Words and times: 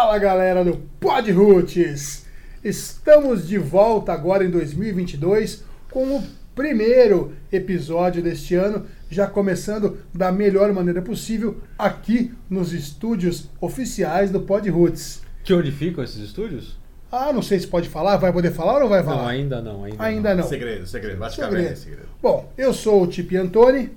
Fala 0.00 0.16
galera 0.16 0.64
do 0.64 0.76
Pod 1.00 1.28
Roots! 1.32 2.24
Estamos 2.62 3.48
de 3.48 3.58
volta 3.58 4.12
agora 4.12 4.44
em 4.44 4.48
2022 4.48 5.64
com 5.90 6.18
o 6.18 6.22
primeiro 6.54 7.32
episódio 7.50 8.22
deste 8.22 8.54
ano, 8.54 8.86
já 9.10 9.26
começando 9.26 9.98
da 10.14 10.30
melhor 10.30 10.72
maneira 10.72 11.02
possível 11.02 11.56
aqui 11.76 12.32
nos 12.48 12.72
estúdios 12.72 13.50
oficiais 13.60 14.30
do 14.30 14.40
Pod 14.42 14.70
Roots. 14.70 15.20
Que 15.42 15.52
onde 15.52 15.72
ficam 15.72 16.04
esses 16.04 16.22
estúdios? 16.22 16.78
Ah, 17.10 17.32
não 17.32 17.42
sei 17.42 17.58
se 17.58 17.66
pode 17.66 17.88
falar, 17.88 18.18
vai 18.18 18.32
poder 18.32 18.52
falar 18.52 18.74
ou 18.74 18.80
não 18.82 18.88
vai 18.88 19.02
falar? 19.02 19.22
Não, 19.22 19.26
ainda 19.26 19.60
não. 19.60 19.82
Ainda, 19.82 20.04
Ainda 20.04 20.34
não. 20.36 20.44
Segredo, 20.44 20.86
segredo. 20.86 21.18
Vai 21.18 21.28
ficar 21.28 21.46
Segredo. 21.48 21.66
bem, 21.66 21.74
segredo. 21.76 22.08
Bom, 22.22 22.52
eu 22.56 22.72
sou 22.72 23.02
o 23.02 23.06
Tipi 23.08 23.36
Antoni, 23.36 23.90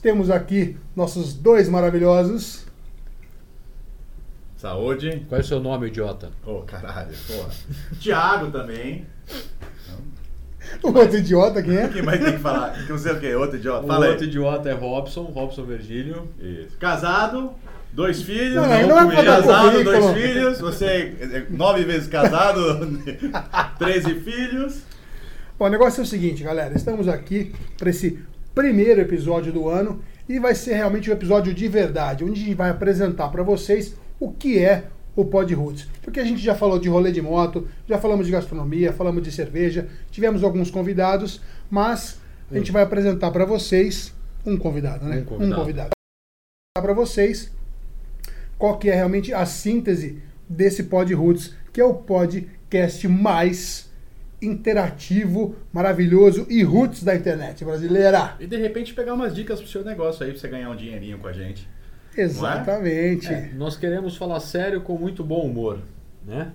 temos 0.00 0.30
aqui 0.30 0.76
nossos 0.94 1.34
dois 1.34 1.68
maravilhosos. 1.68 2.63
Saúde. 4.64 5.26
Qual 5.28 5.38
é 5.38 5.44
o 5.44 5.46
seu 5.46 5.60
nome, 5.60 5.88
idiota? 5.88 6.30
Ô, 6.46 6.62
caralho, 6.62 7.14
porra. 7.26 7.50
Tiago 8.00 8.50
também. 8.50 9.04
O 10.82 10.88
outro 10.88 11.18
idiota, 11.18 11.62
quem 11.62 11.76
é? 11.76 11.88
Quem 11.88 12.00
mais 12.00 12.18
tem 12.18 12.32
que 12.32 12.38
falar? 12.38 12.72
Que 12.86 12.90
você 12.90 13.10
é 13.10 13.12
o 13.12 13.20
quê? 13.20 13.34
Outro 13.34 13.58
idiota? 13.58 13.84
O 13.84 13.86
Fala 13.86 14.06
outro 14.06 14.22
aí. 14.22 14.28
idiota 14.28 14.70
é 14.70 14.72
Robson, 14.72 15.24
Robson 15.24 15.64
Virgílio. 15.64 16.30
Isso. 16.40 16.78
Casado, 16.78 17.52
dois 17.92 18.22
filhos. 18.22 18.54
Não, 18.54 18.66
não, 18.66 18.88
não 18.88 19.12
é 19.12 19.22
casado, 19.22 19.84
dois 19.84 20.10
filhos. 20.12 20.60
Você 20.60 20.86
é 21.20 21.46
nove 21.50 21.84
vezes 21.84 22.08
casado, 22.08 23.02
treze 23.78 24.14
filhos. 24.14 24.80
Bom, 25.58 25.66
o 25.66 25.68
negócio 25.68 26.00
é 26.00 26.04
o 26.04 26.06
seguinte, 26.06 26.42
galera. 26.42 26.74
Estamos 26.74 27.06
aqui 27.06 27.52
para 27.76 27.90
esse 27.90 28.18
primeiro 28.54 29.02
episódio 29.02 29.52
do 29.52 29.68
ano 29.68 30.02
e 30.26 30.38
vai 30.38 30.54
ser 30.54 30.72
realmente 30.72 31.10
um 31.10 31.12
episódio 31.12 31.52
de 31.52 31.68
verdade, 31.68 32.24
onde 32.24 32.40
a 32.40 32.44
gente 32.44 32.54
vai 32.54 32.70
apresentar 32.70 33.28
para 33.28 33.42
vocês 33.42 33.94
o 34.24 34.32
que 34.32 34.58
é 34.58 34.84
o 35.14 35.22
Pod 35.26 35.52
Roots. 35.52 35.86
Porque 36.02 36.18
a 36.18 36.24
gente 36.24 36.42
já 36.42 36.54
falou 36.54 36.78
de 36.78 36.88
rolê 36.88 37.12
de 37.12 37.20
moto, 37.20 37.68
já 37.86 37.98
falamos 37.98 38.24
de 38.24 38.32
gastronomia, 38.32 38.90
falamos 38.90 39.22
de 39.22 39.30
cerveja, 39.30 39.86
tivemos 40.10 40.42
alguns 40.42 40.70
convidados, 40.70 41.42
mas 41.70 42.18
a 42.50 42.56
gente 42.56 42.72
vai 42.72 42.82
apresentar 42.82 43.30
para 43.30 43.44
vocês 43.44 44.14
um 44.46 44.56
convidado, 44.56 45.04
né? 45.04 45.18
Um 45.18 45.24
convidado. 45.24 45.52
Um 45.52 45.56
convidado. 45.56 45.90
Para 46.74 46.94
vocês 46.94 47.52
qual 48.58 48.78
que 48.78 48.88
é 48.88 48.94
realmente 48.94 49.32
a 49.34 49.44
síntese 49.44 50.22
desse 50.48 50.84
Pod 50.84 51.12
Roots, 51.12 51.54
que 51.70 51.82
é 51.82 51.84
o 51.84 51.94
podcast 51.94 53.06
mais 53.06 53.92
interativo, 54.40 55.54
maravilhoso 55.70 56.46
e 56.48 56.62
roots 56.62 57.02
da 57.02 57.14
internet 57.14 57.62
brasileira. 57.62 58.36
E 58.40 58.46
de 58.46 58.56
repente 58.56 58.94
pegar 58.94 59.12
umas 59.12 59.34
dicas 59.34 59.60
pro 59.60 59.68
seu 59.68 59.84
negócio 59.84 60.24
aí, 60.24 60.30
pra 60.30 60.40
você 60.40 60.48
ganhar 60.48 60.70
um 60.70 60.76
dinheirinho 60.76 61.18
com 61.18 61.26
a 61.26 61.32
gente. 61.32 61.68
Exatamente. 62.16 63.28
É, 63.28 63.50
nós 63.54 63.76
queremos 63.76 64.16
falar 64.16 64.40
sério 64.40 64.80
com 64.80 64.96
muito 64.96 65.24
bom 65.24 65.42
humor, 65.46 65.80
né? 66.26 66.52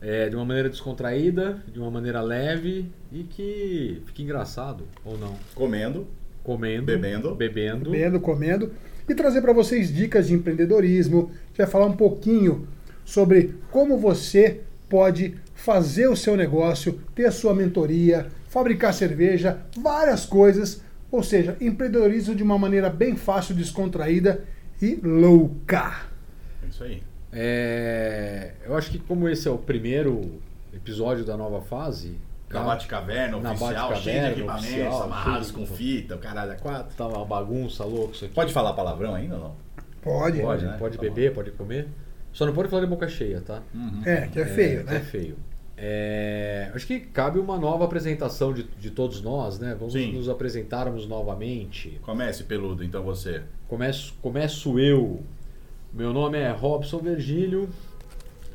É, 0.00 0.28
de 0.28 0.36
uma 0.36 0.44
maneira 0.44 0.70
descontraída, 0.70 1.62
de 1.70 1.78
uma 1.78 1.90
maneira 1.90 2.22
leve 2.22 2.90
e 3.12 3.22
que 3.24 4.00
fique 4.06 4.22
engraçado, 4.22 4.84
ou 5.04 5.18
não. 5.18 5.34
Comendo. 5.54 6.06
Comendo, 6.42 6.86
Bebendo. 6.86 7.34
bebendo. 7.34 7.90
Bebendo, 7.90 8.20
comendo 8.20 8.72
e 9.08 9.14
trazer 9.14 9.42
para 9.42 9.52
vocês 9.52 9.92
dicas 9.92 10.28
de 10.28 10.34
empreendedorismo. 10.34 11.30
A 11.32 11.46
gente 11.48 11.58
vai 11.58 11.66
falar 11.66 11.86
um 11.86 11.96
pouquinho 11.96 12.68
sobre 13.04 13.56
como 13.70 13.98
você 13.98 14.60
pode 14.88 15.36
fazer 15.54 16.08
o 16.08 16.16
seu 16.16 16.36
negócio, 16.36 17.00
ter 17.14 17.26
a 17.26 17.32
sua 17.32 17.54
mentoria, 17.54 18.28
fabricar 18.48 18.94
cerveja, 18.94 19.58
várias 19.76 20.24
coisas. 20.24 20.82
Ou 21.10 21.22
seja, 21.22 21.56
empreendedorismo 21.60 22.34
de 22.34 22.42
uma 22.42 22.56
maneira 22.58 22.88
bem 22.88 23.16
fácil, 23.16 23.54
descontraída 23.54 24.44
e 24.80 24.96
louca. 25.02 26.02
É 26.62 26.66
isso 26.68 26.84
aí. 26.84 27.02
É, 27.32 28.52
eu 28.64 28.76
acho 28.76 28.90
que 28.90 28.98
como 28.98 29.28
esse 29.28 29.46
é 29.46 29.50
o 29.50 29.58
primeiro 29.58 30.40
episódio 30.72 31.24
da 31.24 31.36
nova 31.36 31.60
fase, 31.60 32.18
Na 32.48 32.60
tá- 32.60 32.66
Bate-Caverna 32.66 33.38
Na 33.38 33.52
oficial, 33.52 33.94
cheio 33.96 34.20
de 34.24 34.30
equipamentos, 34.32 34.64
oficial, 34.66 35.02
amarrados 35.04 35.48
cheio 35.50 35.58
com 35.58 35.66
fita, 35.74 36.16
o 36.16 36.18
caralho 36.18 36.52
é 36.52 36.56
quatro. 36.56 36.96
tá 36.96 37.06
uma 37.06 37.24
bagunça 37.24 37.84
louca 37.84 38.14
isso 38.14 38.24
aqui. 38.24 38.34
Pode 38.34 38.52
falar 38.52 38.72
palavrão 38.72 39.14
ainda 39.14 39.36
ou 39.36 39.40
não? 39.40 39.54
Pode. 40.02 40.40
Pode, 40.40 40.64
né? 40.64 40.76
pode 40.78 40.96
Tá 40.96 41.02
beber, 41.02 41.32
pode 41.32 41.50
comer. 41.52 41.86
Só 42.32 42.46
não 42.46 42.52
pode 42.52 42.68
falar 42.68 42.82
de 42.82 42.88
boca 42.88 43.06
cheia, 43.08 43.40
tá? 43.40 43.62
É, 44.04 44.26
que 44.28 44.40
é 44.40 44.46
feio, 44.46 44.80
É 44.80 44.84
né? 44.84 45.00
feio. 45.00 45.36
É, 45.82 46.70
acho 46.74 46.86
que 46.86 47.00
cabe 47.00 47.38
uma 47.38 47.58
nova 47.58 47.86
apresentação 47.86 48.52
de, 48.52 48.64
de 48.64 48.90
todos 48.90 49.22
nós, 49.22 49.58
né? 49.58 49.74
Vamos 49.74 49.94
Sim. 49.94 50.12
nos 50.12 50.28
apresentarmos 50.28 51.06
novamente. 51.06 51.98
Comece, 52.02 52.44
peludo, 52.44 52.84
então 52.84 53.02
você. 53.02 53.42
Começo, 53.66 54.12
começo 54.20 54.78
eu. 54.78 55.22
Meu 55.90 56.12
nome 56.12 56.36
é 56.36 56.50
Robson 56.50 56.98
Virgílio, 56.98 57.70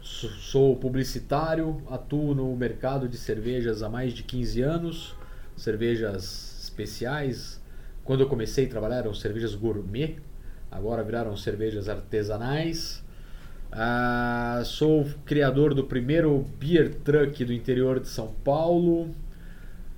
sou- 0.03 0.75
publicitário, 0.75 1.81
atuo 1.89 2.35
no 2.35 2.55
mercado 2.55 3.09
de 3.09 3.17
cervejas 3.17 3.81
há 3.81 3.89
mais 3.89 4.13
de 4.13 4.21
15 4.21 4.61
anos, 4.61 5.15
cervejas 5.57 6.59
especiais. 6.63 7.59
Quando 8.03 8.21
eu 8.21 8.29
comecei 8.29 8.67
a 8.67 8.69
trabalhar 8.69 8.97
eram 8.97 9.15
cervejas 9.15 9.55
gourmet, 9.55 10.17
agora 10.71 11.03
viraram 11.03 11.35
cervejas 11.35 11.89
artesanais. 11.89 13.03
Ah, 13.71 14.61
sou 14.65 15.05
criador 15.25 15.73
do 15.73 15.83
primeiro 15.83 16.45
beer 16.59 16.95
truck 17.03 17.43
do 17.43 17.53
interior 17.53 17.99
de 17.99 18.07
São 18.07 18.33
Paulo. 18.43 19.09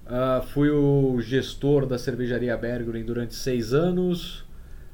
Ah, 0.06 0.42
fui 0.54 0.70
o 0.70 1.20
gestor 1.22 1.86
da 1.86 1.98
cervejaria 1.98 2.56
Bergeren 2.58 3.04
durante 3.04 3.36
seis 3.36 3.74
anos. 3.74 4.46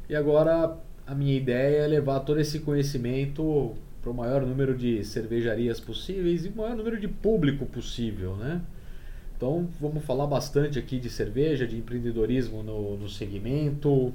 E 0.10 0.16
agora 0.16 0.78
a 1.06 1.16
minha 1.16 1.36
ideia 1.36 1.84
é 1.84 1.88
levar 1.88 2.22
todo 2.22 2.40
esse 2.40 2.60
conhecimento 2.60 3.74
para 4.02 4.12
o 4.12 4.14
maior 4.14 4.46
número 4.46 4.76
de 4.76 5.04
cervejarias 5.06 5.80
possíveis 5.80 6.46
e 6.46 6.50
o 6.50 6.56
maior 6.56 6.76
número 6.76 7.00
de 7.00 7.08
público 7.08 7.66
possível, 7.66 8.36
né? 8.36 8.62
Então 9.38 9.68
vamos 9.80 10.04
falar 10.04 10.28
bastante 10.28 10.78
aqui 10.78 11.00
de 11.00 11.10
cerveja, 11.10 11.66
de 11.66 11.78
empreendedorismo 11.78 12.64
no, 12.64 12.98
no 12.98 13.10
segmento, 13.10 14.14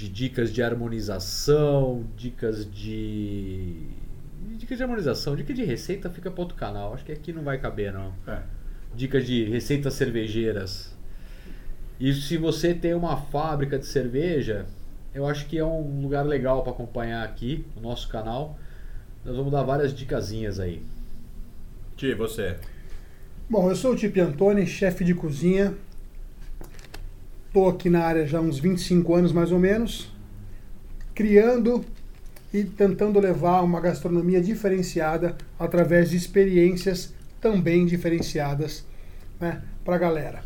de 0.00 0.08
dicas 0.08 0.50
de 0.50 0.62
harmonização, 0.62 2.06
dicas 2.16 2.64
de. 2.70 3.74
Dicas 4.56 4.78
de 4.78 4.82
harmonização, 4.82 5.36
dica 5.36 5.52
de 5.52 5.62
receita 5.62 6.08
fica 6.08 6.30
para 6.30 6.40
outro 6.40 6.56
canal. 6.56 6.94
Acho 6.94 7.04
que 7.04 7.12
aqui 7.12 7.34
não 7.34 7.42
vai 7.42 7.58
caber, 7.58 7.92
não 7.92 8.14
É. 8.26 8.40
dicas 8.94 9.26
de 9.26 9.44
receitas 9.44 9.92
cervejeiras. 9.92 10.96
E 11.98 12.14
se 12.14 12.38
você 12.38 12.72
tem 12.72 12.94
uma 12.94 13.18
fábrica 13.18 13.78
de 13.78 13.84
cerveja, 13.84 14.64
eu 15.14 15.26
acho 15.26 15.44
que 15.46 15.58
é 15.58 15.64
um 15.64 16.00
lugar 16.00 16.24
legal 16.24 16.62
para 16.62 16.72
acompanhar 16.72 17.22
aqui 17.22 17.66
no 17.76 17.82
nosso 17.82 18.08
canal. 18.08 18.58
Nós 19.22 19.36
vamos 19.36 19.52
dar 19.52 19.62
várias 19.64 19.92
dicasinhas 19.94 20.58
aí. 20.58 20.82
Ti, 21.94 22.14
você. 22.14 22.56
Bom, 23.50 23.68
eu 23.68 23.76
sou 23.76 23.92
o 23.92 23.96
Tipi 23.96 24.20
Antoni, 24.20 24.66
chefe 24.66 25.04
de 25.04 25.14
cozinha. 25.14 25.74
Estou 27.50 27.68
aqui 27.68 27.90
na 27.90 28.04
área 28.04 28.24
já 28.28 28.38
há 28.38 28.40
uns 28.40 28.60
25 28.60 29.12
anos 29.12 29.32
mais 29.32 29.50
ou 29.50 29.58
menos, 29.58 30.08
criando 31.12 31.84
e 32.54 32.62
tentando 32.62 33.18
levar 33.18 33.62
uma 33.62 33.80
gastronomia 33.80 34.40
diferenciada 34.40 35.36
através 35.58 36.10
de 36.10 36.16
experiências 36.16 37.12
também 37.40 37.86
diferenciadas 37.86 38.86
né, 39.40 39.62
para 39.84 39.96
a 39.96 39.98
galera. 39.98 40.44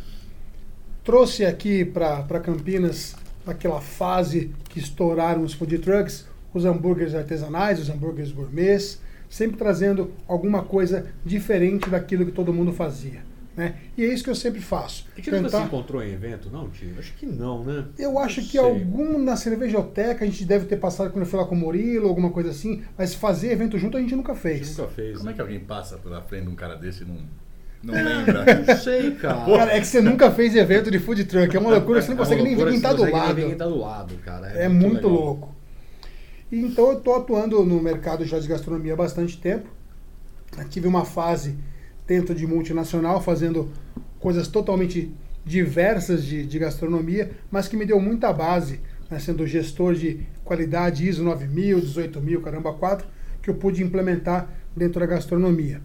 Trouxe 1.03 1.45
aqui 1.45 1.85
para 1.85 2.39
Campinas, 2.39 3.15
naquela 3.45 3.81
fase 3.81 4.49
que 4.67 4.79
estouraram 4.79 5.43
os 5.43 5.53
food 5.53 5.77
trucks, 5.77 6.25
os 6.55 6.65
hambúrgueres 6.65 7.13
artesanais, 7.13 7.79
os 7.79 7.87
hambúrgueres 7.87 8.31
gourmets, 8.31 8.99
sempre 9.29 9.57
trazendo 9.57 10.11
alguma 10.27 10.63
coisa 10.63 11.05
diferente 11.23 11.87
daquilo 11.87 12.25
que 12.25 12.31
todo 12.31 12.51
mundo 12.51 12.73
fazia. 12.73 13.34
Né? 13.55 13.75
E 13.97 14.03
é 14.03 14.07
isso 14.13 14.21
que 14.23 14.29
eu 14.29 14.35
sempre 14.35 14.59
faço. 14.59 15.05
E 15.17 15.21
que 15.21 15.31
nunca 15.31 15.43
se 15.47 15.51
Tentar- 15.55 15.65
encontrou 15.67 16.03
em 16.03 16.11
evento, 16.11 16.49
não, 16.51 16.69
tio? 16.69 16.93
Acho 16.99 17.13
que 17.13 17.25
não, 17.25 17.63
né? 17.63 17.85
eu 17.97 18.19
acho 18.19 18.41
Não 18.41 18.47
que 18.47 18.51
sei. 18.57 18.59
algum 18.59 19.17
na 19.17 19.37
cervejoteca 19.37 20.25
a 20.25 20.27
gente 20.27 20.43
deve 20.43 20.65
ter 20.65 20.75
passado 20.75 21.09
quando 21.09 21.23
eu 21.23 21.29
fui 21.29 21.39
lá 21.39 21.45
com 21.45 21.55
o 21.55 21.57
Murilo, 21.57 22.09
alguma 22.09 22.31
coisa 22.31 22.49
assim, 22.49 22.83
mas 22.97 23.15
fazer 23.15 23.51
evento 23.53 23.77
junto 23.77 23.95
a 23.95 24.01
gente 24.01 24.13
nunca 24.15 24.33
A 24.33 24.35
gente 24.35 24.41
fez. 24.43 24.77
nunca 24.77 24.89
fez. 24.91 25.17
Como 25.17 25.29
é 25.29 25.31
né? 25.31 25.35
que 25.35 25.41
alguém 25.41 25.59
passa 25.61 25.97
pela 25.97 26.21
frente 26.21 26.43
de 26.43 26.49
um 26.49 26.55
cara 26.55 26.75
desse 26.75 27.03
e 27.03 27.05
não, 27.05 27.17
não 27.81 27.93
lembra? 27.93 28.43
Não 28.67 28.75
sei, 28.77 29.11
cara. 29.15 29.45
Cara, 29.45 29.71
é 29.73 29.79
que 29.79 29.87
você 29.87 30.01
nunca 30.01 30.29
fez 30.31 30.53
evento 30.55 30.91
de 30.91 30.99
food 30.99 31.23
truck, 31.23 31.55
é 31.55 31.59
uma 31.59 31.69
loucura, 31.69 32.01
você 32.01 32.09
não 32.09 32.15
É 32.15 32.17
consegue 32.17 32.41
nem 32.43 32.55
ver 32.55 32.63
loucura 32.65 32.71
quem 32.71 32.81
que 32.81 32.83
tá 32.87 32.89
você 32.89 32.95
do 32.95 32.99
consegue 33.11 33.17
nem 33.17 33.27
lado. 33.27 33.35
ver 33.35 33.47
quem 33.47 33.57
tá 33.57 33.65
do 33.67 33.77
lado, 33.77 34.15
cara. 34.25 34.47
É 34.47 34.67
muito 34.67 34.95
legal. 35.07 35.11
louco. 35.11 35.55
E 36.51 36.59
Então 36.59 36.91
eu 36.91 36.97
estou 36.97 37.15
atuando 37.15 37.63
no 37.63 37.81
mercado 37.81 38.25
já 38.25 38.37
de 38.37 38.47
gastronomia 38.49 38.93
há 38.93 38.97
bastante 38.97 39.37
tempo. 39.39 39.69
Eu 40.57 40.67
tive 40.67 40.87
uma 40.87 41.05
fase 41.05 41.55
dentro 42.07 42.35
de 42.35 42.45
multinacional, 42.45 43.21
fazendo 43.21 43.71
coisas 44.19 44.47
totalmente 44.47 45.11
diversas 45.45 46.23
de, 46.23 46.45
de 46.45 46.59
gastronomia, 46.59 47.31
mas 47.51 47.67
que 47.67 47.77
me 47.77 47.85
deu 47.85 47.99
muita 47.99 48.33
base, 48.33 48.79
né, 49.09 49.19
sendo 49.19 49.45
gestor 49.45 49.93
de 49.93 50.25
qualidade 50.43 51.07
ISO 51.07 51.23
9000, 51.23 51.77
18000, 51.77 52.41
caramba 52.41 52.73
4, 52.73 53.07
que 53.41 53.49
eu 53.49 53.55
pude 53.55 53.83
implementar 53.83 54.49
dentro 54.75 54.99
da 54.99 55.05
gastronomia. 55.05 55.81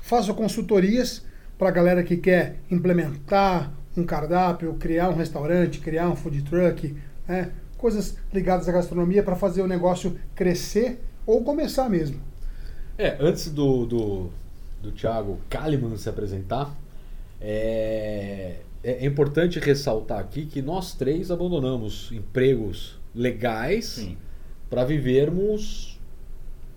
Faço 0.00 0.34
consultorias 0.34 1.24
para 1.56 1.68
a 1.68 1.72
galera 1.72 2.02
que 2.02 2.16
quer 2.16 2.56
implementar 2.70 3.72
um 3.96 4.04
cardápio, 4.04 4.74
criar 4.74 5.10
um 5.10 5.14
restaurante, 5.14 5.78
criar 5.80 6.08
um 6.08 6.16
food 6.16 6.42
truck, 6.42 6.96
né? 7.28 7.50
coisas 7.76 8.16
ligadas 8.32 8.68
à 8.68 8.72
gastronomia 8.72 9.22
para 9.22 9.36
fazer 9.36 9.62
o 9.62 9.66
negócio 9.66 10.16
crescer 10.34 11.00
ou 11.26 11.42
começar 11.44 11.88
mesmo. 11.88 12.20
É, 12.98 13.16
antes 13.20 13.50
do, 13.50 13.86
do, 13.86 14.30
do 14.82 14.90
Thiago 14.92 15.38
Kalimann 15.48 15.96
se 15.96 16.08
apresentar, 16.08 16.74
é, 17.40 18.56
é 18.82 19.04
importante 19.06 19.58
ressaltar 19.58 20.18
aqui 20.18 20.46
que 20.46 20.62
nós 20.62 20.94
três 20.94 21.30
abandonamos 21.30 22.10
empregos 22.12 22.98
legais 23.14 24.08
para 24.68 24.84
vivermos 24.84 25.98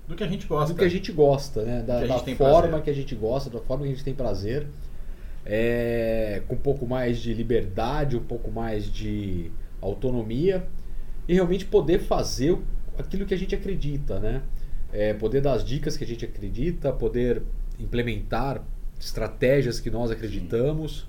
Do 0.07 0.15
que 0.15 0.23
a 0.23 0.27
gente 0.27 0.47
gosta. 0.47 0.73
do 0.73 0.77
que 0.77 0.83
a 0.83 0.89
gente 0.89 1.11
gosta, 1.11 1.63
né? 1.63 1.81
Da, 1.81 2.05
da 2.05 2.19
forma 2.19 2.61
prazer. 2.61 2.81
que 2.83 2.89
a 2.89 2.93
gente 2.93 3.15
gosta, 3.15 3.49
da 3.49 3.59
forma 3.59 3.83
que 3.83 3.91
a 3.91 3.93
gente 3.95 4.03
tem 4.03 4.13
prazer. 4.13 4.67
É, 5.45 6.41
com 6.47 6.55
um 6.55 6.57
pouco 6.57 6.85
mais 6.87 7.19
de 7.19 7.33
liberdade, 7.33 8.15
um 8.15 8.23
pouco 8.23 8.49
mais 8.49 8.89
de 8.89 9.51
autonomia 9.81 10.65
e 11.27 11.33
realmente 11.33 11.65
poder 11.65 11.99
fazer 11.99 12.57
aquilo 12.97 13.25
que 13.25 13.33
a 13.33 13.37
gente 13.37 13.53
acredita, 13.53 14.19
né? 14.19 14.41
É, 14.91 15.13
poder 15.13 15.41
dar 15.41 15.53
as 15.53 15.65
dicas 15.65 15.97
que 15.97 16.03
a 16.03 16.07
gente 16.07 16.23
acredita, 16.23 16.93
poder 16.93 17.41
implementar 17.83 18.61
estratégias 18.99 19.79
que 19.79 19.89
nós 19.91 20.09
acreditamos. 20.11 21.05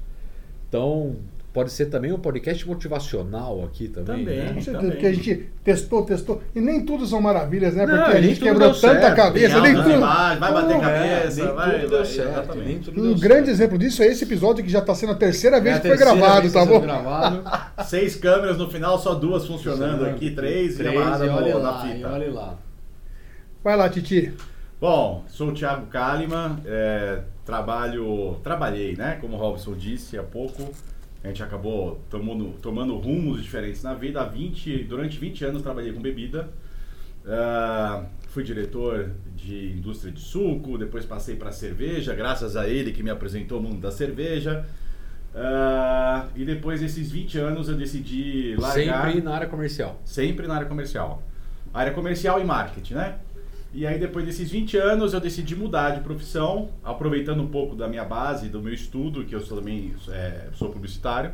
Então, 0.69 1.15
pode 1.53 1.71
ser 1.71 1.87
também 1.87 2.11
um 2.13 2.19
podcast 2.19 2.67
motivacional 2.67 3.63
aqui 3.65 3.87
também. 3.87 4.25
Também. 4.25 4.39
né? 4.41 4.47
Com 4.55 4.61
certeza, 4.61 4.73
também. 4.73 4.91
porque 4.91 5.07
a 5.07 5.13
gente 5.13 5.49
testou, 5.63 6.05
testou. 6.05 6.43
E 6.53 6.61
nem 6.61 6.85
tudo 6.85 7.07
são 7.07 7.21
maravilhas, 7.21 7.77
né? 7.77 7.87
Não, 7.87 7.97
Porque 7.97 8.17
a 8.17 8.21
gente 8.21 8.41
quebrou 8.41 8.73
deu 8.73 8.81
tanta 8.81 9.01
certo. 9.01 9.17
cabeça, 9.17 9.61
nem 9.61 9.75
tudo. 9.77 10.01
baixas, 10.01 10.39
vai 10.41 10.53
bater 10.53 10.75
Pô, 10.75 10.81
cabeça, 10.81 11.41
É, 11.41 11.45
nem 11.45 11.55
vai, 11.55 11.71
tudo 11.81 11.89
deu 11.91 11.99
vai, 11.99 12.07
certo, 12.07 12.29
exatamente. 12.33 12.67
nem 12.69 12.79
tudo 12.81 13.01
Um 13.01 13.05
deu 13.05 13.15
grande 13.15 13.47
certo. 13.47 13.51
exemplo 13.51 13.79
disso 13.79 14.03
é 14.03 14.07
esse 14.09 14.25
episódio 14.25 14.65
que 14.65 14.71
já 14.71 14.81
está 14.81 14.95
sendo 14.97 15.13
a 15.13 15.15
terceira 15.15 15.61
vez 15.61 15.77
É 15.77 15.79
a 15.79 15.81
que 15.83 15.89
foi 15.89 15.97
gravado, 15.97 16.41
vez 16.41 16.53
tá 16.53 16.59
tá 16.61 16.67
bom? 16.67 16.73
sendo 16.73 16.83
gravado. 16.87 17.45
Seis 17.87 18.17
câmeras 18.17 18.59
no 18.59 18.69
final, 18.69 18.99
só 18.99 19.15
duas 19.15 19.47
funcionando 19.47 20.05
aqui, 20.07 20.33
três, 20.33 20.81
amarrada 20.81 21.25
e 21.25 21.29
olha 21.29 21.55
na 21.55 21.71
lá, 21.71 21.87
e 21.87 21.95
fita. 21.95 22.09
olha 22.09 22.33
lá. 22.33 22.59
Vai 23.63 23.77
lá, 23.77 23.89
Titi. 23.89 24.33
Bom, 24.81 25.25
sou 25.29 25.49
o 25.51 25.55
Thiago 25.55 25.87
Kalimann, 25.87 26.61
é, 26.67 27.23
trabalho, 27.45 28.37
trabalhei, 28.43 28.97
né? 28.97 29.17
Como 29.21 29.37
o 29.37 29.39
Robson 29.39 29.75
disse 29.75 30.19
há 30.19 30.23
pouco, 30.23 30.71
a 31.23 31.29
gente 31.29 31.43
acabou 31.43 32.01
tomando, 32.11 32.51
tomando 32.61 32.97
rumos 32.99 33.43
diferentes 33.43 33.83
na 33.83 33.95
vida. 33.95 34.21
Há 34.21 34.25
20, 34.25 34.85
durante 34.85 35.19
20 35.19 35.45
anos 35.45 35.63
trabalhei 35.63 35.93
com 35.93 36.01
bebida. 36.03 36.51
Ah, 37.27 38.05
fui 38.29 38.45
diretor 38.45 39.11
de 39.35 39.73
indústria 39.73 40.13
de 40.13 40.21
suco, 40.21 40.77
depois 40.77 41.07
passei 41.07 41.37
para 41.37 41.51
cerveja, 41.51 42.15
graças 42.15 42.55
a 42.57 42.69
ele 42.69 42.93
que 42.93 43.03
me 43.03 43.09
apresentou 43.11 43.61
o 43.61 43.63
mundo 43.63 43.81
da 43.81 43.91
cerveja. 43.91 44.67
Ah, 45.35 46.27
e 46.37 46.45
depois 46.45 46.81
desses 46.81 47.11
20 47.11 47.39
anos 47.39 47.69
eu 47.69 47.75
decidi 47.77 48.55
largar 48.59 49.05
Sempre 49.07 49.23
na 49.23 49.35
área 49.35 49.47
comercial. 49.49 49.99
sempre 50.05 50.47
na 50.47 50.57
área 50.57 50.67
comercial. 50.67 51.23
Área 51.73 51.93
comercial 51.93 52.39
e 52.41 52.45
marketing, 52.45 52.95
né? 52.95 53.17
E 53.75 53.85
aí 53.85 53.99
depois 53.99 54.25
desses 54.25 54.53
20 54.53 54.77
anos 54.77 55.15
eu 55.15 55.21
decidi 55.21 55.57
mudar 55.57 55.91
de 55.91 56.01
profissão, 56.01 56.69
aproveitando 56.85 57.43
um 57.43 57.49
pouco 57.49 57.75
da 57.75 57.89
minha 57.89 58.05
base, 58.05 58.49
do 58.49 58.63
meu 58.63 58.73
estudo, 58.73 59.25
que 59.25 59.35
eu 59.35 59.45
também 59.45 59.93
é, 60.11 60.47
sou 60.53 60.71
publicitário. 60.71 61.33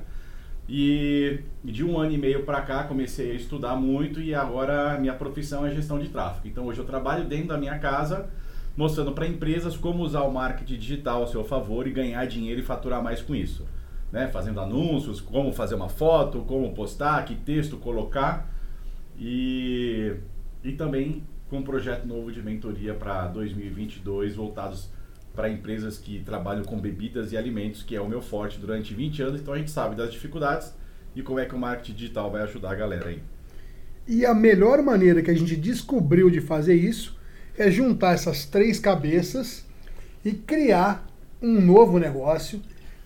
E 0.66 1.40
de 1.62 1.84
um 1.84 1.98
ano 1.98 2.12
e 2.12 2.16
meio 2.16 2.44
para 2.44 2.62
cá 2.62 2.84
comecei 2.84 3.32
a 3.32 3.34
estudar 3.34 3.76
muito 3.76 4.22
e 4.22 4.34
agora 4.34 4.98
minha 4.98 5.12
profissão 5.12 5.66
é 5.66 5.70
gestão 5.70 5.98
de 5.98 6.08
tráfego. 6.08 6.48
Então 6.48 6.64
hoje 6.64 6.78
eu 6.78 6.87
trabalho 6.87 7.26
dentro 7.26 7.48
da 7.48 7.58
minha 7.58 7.78
casa, 7.78 8.31
mostrando 8.75 9.12
para 9.12 9.26
empresas 9.26 9.76
como 9.76 10.02
usar 10.02 10.22
o 10.22 10.32
marketing 10.32 10.78
digital 10.78 11.25
a 11.25 11.26
seu 11.26 11.44
favor 11.44 11.86
e 11.86 11.90
ganhar 11.90 12.25
dinheiro 12.25 12.60
e 12.60 12.64
faturar 12.64 13.02
mais 13.02 13.20
com 13.20 13.34
isso. 13.34 13.66
Né? 14.10 14.28
Fazendo 14.28 14.60
anúncios, 14.60 15.20
como 15.20 15.52
fazer 15.52 15.75
uma 15.75 15.90
foto, 15.90 16.40
como 16.48 16.72
postar, 16.72 17.22
que 17.26 17.34
texto 17.34 17.76
colocar. 17.76 18.50
E, 19.19 20.14
e 20.64 20.72
também 20.72 21.22
com 21.50 21.58
um 21.58 21.62
projeto 21.62 22.06
novo 22.06 22.31
de 22.31 22.41
mentoria 22.41 22.94
para 22.94 23.26
2022 23.26 24.37
voltados 24.37 24.88
para 25.35 25.50
empresas 25.50 25.99
que 25.99 26.20
trabalham 26.20 26.62
com 26.62 26.79
bebidas 26.79 27.32
e 27.32 27.37
alimentos, 27.37 27.82
que 27.82 27.97
é 27.97 28.00
o 28.00 28.08
meu 28.08 28.23
forte 28.23 28.58
durante 28.58 28.94
20 28.94 29.23
anos. 29.23 29.41
Então 29.41 29.52
a 29.52 29.58
gente 29.58 29.70
sabe 29.70 29.97
das 29.97 30.12
dificuldades 30.12 30.73
e 31.14 31.23
como 31.23 31.41
é 31.41 31.44
que 31.44 31.55
o 31.55 31.58
marketing 31.58 31.94
digital 31.94 32.31
vai 32.31 32.43
ajudar 32.43 32.70
a 32.70 32.75
galera 32.76 33.08
aí. 33.08 33.20
E 34.06 34.25
a 34.25 34.32
melhor 34.32 34.81
maneira 34.81 35.23
que 35.23 35.31
a 35.31 35.35
gente 35.35 35.56
descobriu 35.56 36.31
de 36.31 36.41
fazer 36.41 36.75
isso 36.75 37.19
é 37.58 37.69
juntar 37.69 38.14
essas 38.14 38.44
três 38.44 38.79
cabeças 38.79 39.67
e 40.25 40.32
criar 40.32 41.06
um 41.43 41.61
novo 41.61 41.99
negócio, 41.99 42.61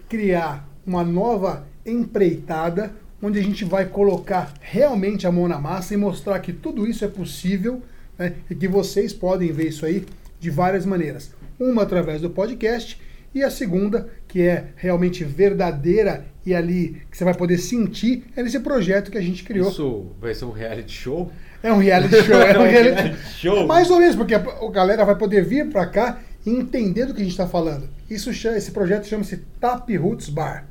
criar 0.09 0.69
uma 0.87 1.03
nova 1.03 1.67
empreitada, 1.85 2.95
onde 3.23 3.39
a 3.39 3.43
gente 3.43 3.65
vai 3.65 3.87
colocar 3.87 4.53
realmente 4.61 5.27
a 5.27 5.33
mão 5.33 5.49
na 5.49 5.59
massa 5.59 5.95
e 5.95 5.97
mostrar 5.97 6.41
que 6.41 6.53
tudo 6.53 6.87
isso 6.87 7.05
é 7.05 7.09
possível 7.09 7.83
né, 8.19 8.35
e 8.51 8.55
que 8.55 8.69
vocês 8.69 9.13
podem 9.13 9.53
ver 9.53 9.69
isso 9.69 9.85
aí 9.87 10.05
de 10.41 10.51
várias 10.51 10.85
maneiras. 10.87 11.33
Uma 11.59 11.83
através 11.83 12.21
do 12.21 12.31
podcast 12.31 13.01
e 13.35 13.43
a 13.43 13.51
segunda, 13.51 14.09
que 14.29 14.43
é 14.43 14.67
realmente 14.77 15.25
verdadeira 15.25 16.25
e 16.47 16.55
ali 16.55 17.03
que 17.11 17.17
você 17.17 17.25
vai 17.25 17.35
poder 17.35 17.59
sentir, 17.59 18.25
é 18.37 18.43
nesse 18.43 18.61
projeto 18.61 19.11
que 19.11 19.19
a 19.19 19.23
gente 19.23 19.43
criou. 19.45 19.69
Isso 19.71 20.07
vai 20.21 20.35
ser 20.35 20.45
um 20.45 20.51
reality 20.53 20.93
show? 20.93 21.33
É 21.63 21.73
um 21.73 21.79
reality 21.79 22.23
show. 22.23 22.41
É 22.41 22.59
um 22.59 22.63
reality 22.63 22.95
reality 23.03 23.31
show. 23.39 23.67
Mais 23.67 23.91
ou 23.91 23.99
menos, 23.99 24.15
porque 24.15 24.35
a 24.35 24.41
galera 24.71 25.05
vai 25.05 25.17
poder 25.17 25.45
vir 25.45 25.69
pra 25.71 25.87
cá 25.87 26.21
e 26.45 26.51
entender 26.51 27.07
do 27.07 27.15
que 27.15 27.21
a 27.21 27.25
gente 27.25 27.33
está 27.33 27.47
falando. 27.47 27.89
Isso, 28.11 28.31
esse 28.31 28.71
projeto 28.71 29.07
chama-se 29.07 29.39
Tap 29.59 29.89
Roots 29.97 30.29
Bar. 30.29 30.67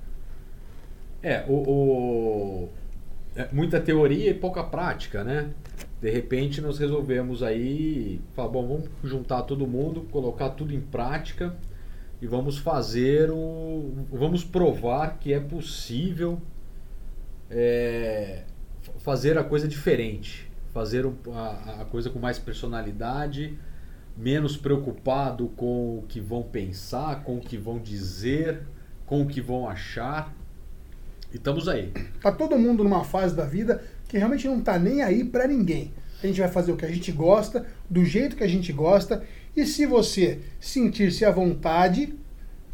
É, 1.21 1.43
o, 1.47 1.53
o- 1.53 2.69
é 3.35 3.47
muita 3.51 3.79
teoria 3.79 4.29
e 4.29 4.33
pouca 4.33 4.63
prática, 4.63 5.23
né? 5.23 5.47
De 6.03 6.09
repente 6.09 6.59
nós 6.59 6.79
resolvemos 6.79 7.41
aí, 7.41 8.19
falar, 8.33 8.49
bom, 8.49 8.67
vamos 8.67 8.89
juntar 9.05 9.43
todo 9.43 9.65
mundo, 9.65 10.01
colocar 10.11 10.49
tudo 10.49 10.73
em 10.73 10.81
prática 10.81 11.55
e 12.21 12.27
vamos 12.27 12.57
fazer 12.57 13.31
o, 13.31 13.89
vamos 14.11 14.43
provar 14.43 15.17
que 15.17 15.31
é 15.31 15.39
possível 15.39 16.41
é, 17.49 18.43
fazer 18.97 19.37
a 19.37 19.45
coisa 19.45 19.65
diferente, 19.65 20.51
fazer 20.73 21.09
a, 21.33 21.83
a 21.83 21.85
coisa 21.85 22.09
com 22.09 22.19
mais 22.19 22.37
personalidade, 22.37 23.57
menos 24.17 24.57
preocupado 24.57 25.47
com 25.55 25.99
o 25.99 26.03
que 26.09 26.19
vão 26.19 26.43
pensar, 26.43 27.23
com 27.23 27.37
o 27.37 27.39
que 27.39 27.55
vão 27.57 27.79
dizer, 27.79 28.63
com 29.05 29.21
o 29.21 29.25
que 29.25 29.39
vão 29.39 29.69
achar. 29.69 30.35
E 31.31 31.37
estamos 31.37 31.69
aí. 31.69 31.93
Tá 32.21 32.29
todo 32.29 32.59
mundo 32.59 32.83
numa 32.83 33.05
fase 33.05 33.33
da 33.33 33.45
vida 33.45 33.81
que 34.13 34.19
realmente 34.19 34.47
não 34.47 34.61
tá 34.61 34.77
nem 34.77 35.01
aí 35.01 35.23
pra 35.23 35.47
ninguém. 35.47 35.91
A 36.23 36.27
gente 36.27 36.39
vai 36.39 36.47
fazer 36.47 36.71
o 36.71 36.77
que 36.77 36.85
a 36.85 36.91
gente 36.91 37.11
gosta, 37.11 37.65
do 37.89 38.05
jeito 38.05 38.35
que 38.35 38.43
a 38.43 38.47
gente 38.47 38.71
gosta, 38.71 39.23
e 39.57 39.65
se 39.65 39.87
você 39.87 40.37
sentir-se 40.59 41.25
à 41.25 41.31
vontade, 41.31 42.13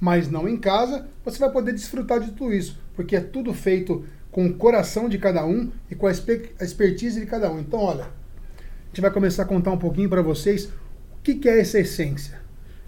mas 0.02 0.30
não 0.30 0.50
em 0.50 0.58
casa, 0.58 1.08
você 1.24 1.40
vai 1.40 1.50
poder 1.50 1.72
desfrutar 1.72 2.20
de 2.20 2.32
tudo 2.32 2.54
isso, 2.54 2.78
porque 2.94 3.16
é 3.16 3.22
tudo 3.22 3.54
feito 3.54 4.06
com 4.30 4.48
o 4.48 4.54
coração 4.54 5.08
de 5.08 5.18
cada 5.18 5.46
um 5.46 5.72
e 5.90 5.96
com 5.96 6.08
a 6.08 6.12
expertise 6.12 7.22
de 7.22 7.26
cada 7.26 7.50
um. 7.50 7.62
Então, 7.62 7.80
olha, 7.80 8.04
a 8.04 8.88
gente 8.90 9.00
vai 9.00 9.10
começar 9.10 9.44
a 9.44 9.46
contar 9.46 9.72
um 9.72 9.78
pouquinho 9.78 10.10
pra 10.10 10.22
vocês 10.22 10.66
o 10.66 11.22
que, 11.24 11.36
que 11.36 11.48
é 11.48 11.62
essa 11.62 11.80
essência. 11.80 12.38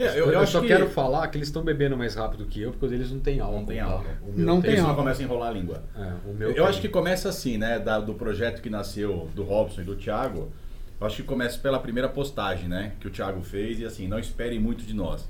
É, 0.02 0.20
Eu, 0.20 0.32
eu 0.32 0.40
acho 0.40 0.52
só 0.54 0.62
que 0.62 0.68
quero 0.68 0.90
falar 0.90 1.28
que 1.28 1.38
eles 1.38 1.48
estão 1.48 1.64
bebendo 1.64 1.98
mais 1.98 2.16
rápido 2.16 2.46
que 2.46 2.62
eu, 2.62 2.72
porque 2.72 2.94
eles 2.94 3.12
não 3.12 3.20
têm 3.20 3.40
álcool. 3.40 3.58
Não 3.60 3.66
tem 3.66 3.78
tá? 3.80 3.86
álcool. 3.86 4.08
O 4.28 4.34
meu 4.34 4.46
Não 4.46 4.62
tem 4.62 4.72
Eles 4.72 4.82
não 4.82 4.90
álcool. 4.90 5.02
começam 5.04 5.22
a 5.22 5.28
enrolar 5.28 5.50
a 5.50 5.54
língua. 5.54 5.84
É, 5.96 6.14
o 6.30 6.34
meu 6.34 6.50
Eu 6.50 6.56
tem. 6.56 6.64
acho 6.66 6.82
que 6.82 6.90
começa 6.90 7.30
assim, 7.30 7.58
né? 7.58 7.80
da- 7.80 8.00
do 8.00 8.14
projeto 8.14 8.62
que 8.62 8.70
nasceu 8.70 9.30
do 9.36 9.44
Robson 9.44 9.82
e 9.82 9.84
do 9.84 9.96
Thiago. 9.96 10.52
Eu 11.00 11.08
acho 11.08 11.16
que 11.18 11.24
começa 11.24 11.58
pela 11.60 11.80
primeira 11.80 12.08
postagem, 12.08 12.68
né? 12.70 12.94
Que 13.00 13.08
o 13.08 13.10
Thiago 13.10 13.42
fez 13.42 13.80
e 13.80 13.86
assim, 13.86 14.08
não 14.08 14.20
espere 14.20 14.60
muito 14.60 14.84
de 14.86 14.94
nós. 14.94 15.28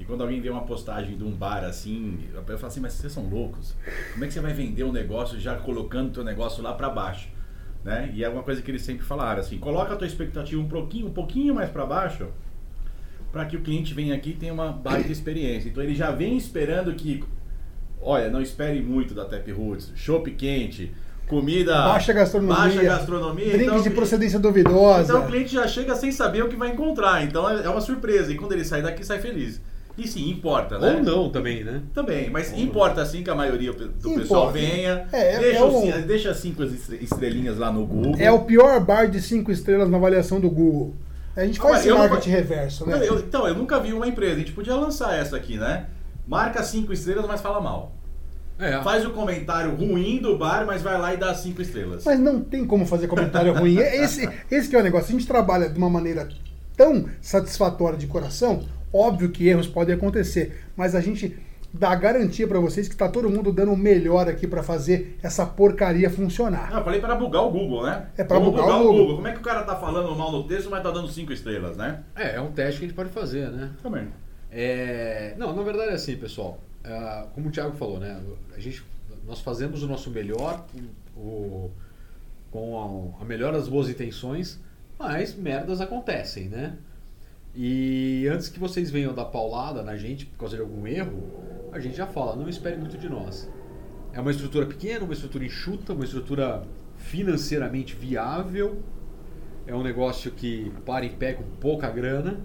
E 0.00 0.04
quando 0.04 0.22
alguém 0.22 0.40
vê 0.40 0.50
uma 0.50 0.62
postagem 0.62 1.16
de 1.16 1.22
um 1.22 1.30
bar 1.30 1.62
assim, 1.64 2.18
eu 2.34 2.42
falo 2.42 2.66
assim, 2.66 2.80
mas 2.80 2.94
vocês 2.94 3.12
são 3.12 3.28
loucos. 3.28 3.76
Como 4.14 4.24
é 4.24 4.26
que 4.26 4.34
você 4.34 4.40
vai 4.40 4.52
vender 4.52 4.82
um 4.82 4.90
negócio 4.90 5.38
já 5.38 5.54
colocando 5.54 6.08
o 6.08 6.10
teu 6.12 6.24
negócio 6.24 6.60
lá 6.62 6.72
para 6.72 6.88
baixo? 6.90 7.28
Né? 7.84 8.10
E 8.14 8.24
é 8.24 8.28
uma 8.28 8.42
coisa 8.42 8.60
que 8.62 8.70
eles 8.70 8.82
sempre 8.82 9.04
falaram, 9.04 9.40
assim, 9.40 9.58
coloca 9.58 9.92
a 9.92 9.96
tua 9.96 10.06
expectativa 10.06 10.60
um 10.60 10.68
pouquinho, 10.68 11.06
um 11.08 11.12
pouquinho 11.12 11.54
mais 11.54 11.68
para 11.70 11.84
baixo, 11.86 12.28
para 13.32 13.44
que 13.46 13.56
o 13.56 13.60
cliente 13.60 13.94
venha 13.94 14.14
aqui 14.14 14.30
e 14.30 14.34
tenha 14.34 14.52
uma 14.52 14.68
baita 14.70 15.10
experiência. 15.12 15.68
Então 15.68 15.82
ele 15.82 15.94
já 15.94 16.10
vem 16.10 16.36
esperando 16.36 16.92
que, 16.94 17.24
olha, 18.00 18.28
não 18.28 18.40
espere 18.42 18.80
muito 18.80 19.14
da 19.14 19.24
Tap 19.24 19.48
Roots, 19.50 19.90
chopp 19.96 20.30
quente, 20.32 20.92
comida 21.28 21.72
Baixa 21.84 22.12
gastronomia, 22.12 22.56
baixa 22.56 22.82
gastronomia, 22.82 23.46
drinks 23.46 23.62
então, 23.68 23.80
de 23.82 23.90
procedência 23.90 24.38
duvidosa. 24.38 25.04
então 25.12 25.24
o 25.24 25.26
cliente 25.26 25.52
já 25.54 25.66
chega 25.66 25.94
sem 25.94 26.12
saber 26.12 26.44
o 26.44 26.48
que 26.48 26.56
vai 26.56 26.70
encontrar. 26.70 27.24
Então 27.24 27.48
é 27.48 27.64
é 27.64 27.68
uma 27.68 27.80
surpresa. 27.80 28.30
E 28.32 28.36
quando 28.36 28.52
ele 28.52 28.64
sai 28.64 28.82
daqui, 28.82 29.04
sai 29.04 29.18
feliz. 29.20 29.60
E 29.96 30.08
sim, 30.08 30.30
importa, 30.30 30.78
né? 30.78 30.94
Ou 30.96 31.02
não 31.02 31.28
também, 31.30 31.62
né? 31.62 31.82
Também, 31.92 32.30
mas 32.30 32.50
Ou 32.50 32.58
importa 32.58 33.04
sim 33.04 33.22
que 33.22 33.28
a 33.28 33.34
maioria 33.34 33.72
do 33.74 33.84
Importa. 33.84 34.20
pessoal 34.20 34.50
venha. 34.50 35.06
É, 35.12 35.34
é- 35.34 35.38
deixa, 35.38 35.58
é 35.58 35.64
um- 35.64 36.02
deixa 36.06 36.34
cinco 36.34 36.64
estre- 36.64 36.98
estrelinhas 37.02 37.58
lá 37.58 37.70
no 37.70 37.84
Google. 37.86 38.14
É 38.18 38.30
o 38.32 38.40
pior 38.40 38.80
bar 38.80 39.06
de 39.06 39.20
cinco 39.20 39.52
estrelas 39.52 39.90
na 39.90 39.98
avaliação 39.98 40.40
do 40.40 40.48
Google. 40.50 40.94
A 41.36 41.44
gente 41.44 41.58
Ah, 41.60 41.62
faz 41.62 41.78
esse 41.80 41.88
não 41.88 41.98
marketing 41.98 42.30
vou- 42.30 42.38
reverso, 42.38 42.86
né? 42.86 42.98
Eu- 43.08 43.18
então, 43.18 43.46
eu 43.48 43.54
nunca 43.54 43.80
vi 43.80 43.92
uma 43.92 44.06
empresa. 44.06 44.34
A 44.34 44.38
gente 44.38 44.52
podia 44.52 44.74
lançar 44.74 45.14
essa 45.16 45.36
aqui, 45.36 45.56
né? 45.56 45.86
Marca 46.26 46.62
cinco 46.62 46.92
estrelas, 46.92 47.26
mas 47.26 47.40
fala 47.40 47.60
mal. 47.60 47.92
É. 48.58 48.80
Faz 48.82 49.04
o 49.04 49.10
comentário 49.10 49.74
ruim 49.74 50.20
do 50.20 50.36
bar, 50.38 50.64
mas 50.66 50.82
vai 50.82 50.96
lá 50.98 51.12
e 51.14 51.16
dá 51.16 51.34
cinco 51.34 51.62
estrelas. 51.62 52.04
Mas 52.04 52.20
não 52.20 52.40
tem 52.42 52.64
como 52.66 52.86
fazer 52.86 53.08
comentário 53.08 53.52
ruim. 53.54 53.78
Esse, 53.78 54.28
esse 54.50 54.68
que 54.68 54.76
é 54.76 54.78
o 54.78 54.82
negócio. 54.82 55.08
A 55.08 55.12
gente 55.18 55.26
trabalha 55.26 55.68
de 55.68 55.76
uma 55.78 55.90
maneira 55.90 56.28
tão 56.76 57.06
satisfatória 57.20 57.98
de 57.98 58.06
coração. 58.06 58.62
Óbvio 58.92 59.30
que 59.30 59.48
erros 59.48 59.66
podem 59.66 59.94
acontecer, 59.94 60.64
mas 60.76 60.94
a 60.94 61.00
gente 61.00 61.36
dá 61.72 61.94
garantia 61.94 62.46
para 62.46 62.60
vocês 62.60 62.86
que 62.88 62.94
tá 62.94 63.08
todo 63.08 63.30
mundo 63.30 63.52
dando 63.52 63.72
o 63.72 63.76
melhor 63.76 64.28
aqui 64.28 64.46
para 64.46 64.62
fazer 64.62 65.18
essa 65.22 65.46
porcaria 65.46 66.10
funcionar. 66.10 66.70
Não, 66.70 66.78
eu 66.78 66.84
falei 66.84 67.00
para 67.00 67.14
bugar 67.14 67.44
o 67.44 67.50
Google, 67.50 67.84
né? 67.84 68.08
É 68.16 68.24
para 68.24 68.38
bugar, 68.38 68.62
bugar, 68.62 68.80
o 68.80 68.82
Google. 68.82 68.98
Google. 68.98 69.16
Como 69.16 69.28
é 69.28 69.32
que 69.32 69.38
o 69.38 69.42
cara 69.42 69.62
tá 69.62 69.76
falando 69.76 70.14
mal 70.14 70.30
no 70.30 70.44
texto, 70.44 70.70
mas 70.70 70.82
tá 70.82 70.90
dando 70.90 71.08
cinco 71.08 71.32
estrelas, 71.32 71.76
né? 71.76 72.02
É, 72.14 72.36
é 72.36 72.40
um 72.40 72.52
teste 72.52 72.80
que 72.80 72.84
a 72.84 72.88
gente 72.88 72.96
pode 72.96 73.10
fazer, 73.10 73.50
né? 73.50 73.70
Também. 73.82 74.08
É... 74.50 75.34
Não, 75.38 75.54
na 75.54 75.62
verdade 75.62 75.90
é 75.90 75.94
assim, 75.94 76.16
pessoal. 76.16 76.58
É, 76.84 77.24
como 77.34 77.48
o 77.48 77.50
Thiago 77.50 77.76
falou, 77.76 77.98
né? 77.98 78.20
A 78.54 78.60
gente, 78.60 78.84
nós 79.26 79.40
fazemos 79.40 79.82
o 79.82 79.86
nosso 79.86 80.10
melhor 80.10 80.66
o, 81.16 81.70
com 82.50 83.16
a, 83.18 83.22
a 83.22 83.24
melhor 83.24 83.52
das 83.52 83.68
boas 83.68 83.88
intenções, 83.88 84.60
mas 84.98 85.34
merdas 85.34 85.80
acontecem, 85.80 86.48
né? 86.48 86.76
E 87.54 88.26
antes 88.32 88.48
que 88.48 88.58
vocês 88.58 88.90
venham 88.90 89.14
dar 89.14 89.26
paulada 89.26 89.82
na 89.82 89.96
gente 89.96 90.24
por 90.26 90.38
causa 90.38 90.56
de 90.56 90.62
algum 90.62 90.86
erro, 90.86 91.22
a 91.72 91.80
gente 91.80 91.96
já 91.96 92.06
fala, 92.06 92.36
não 92.36 92.48
espere 92.48 92.76
muito 92.76 92.98
de 92.98 93.08
nós. 93.08 93.48
É 94.12 94.20
uma 94.20 94.30
estrutura 94.30 94.66
pequena, 94.66 95.04
uma 95.04 95.14
estrutura 95.14 95.44
enxuta, 95.44 95.94
uma 95.94 96.04
estrutura 96.04 96.62
financeiramente 96.96 97.96
viável. 97.96 98.78
É 99.66 99.74
um 99.74 99.82
negócio 99.82 100.30
que 100.30 100.70
para 100.84 101.06
em 101.06 101.10
pé 101.10 101.32
com 101.32 101.44
pouca 101.58 101.88
grana. 101.88 102.38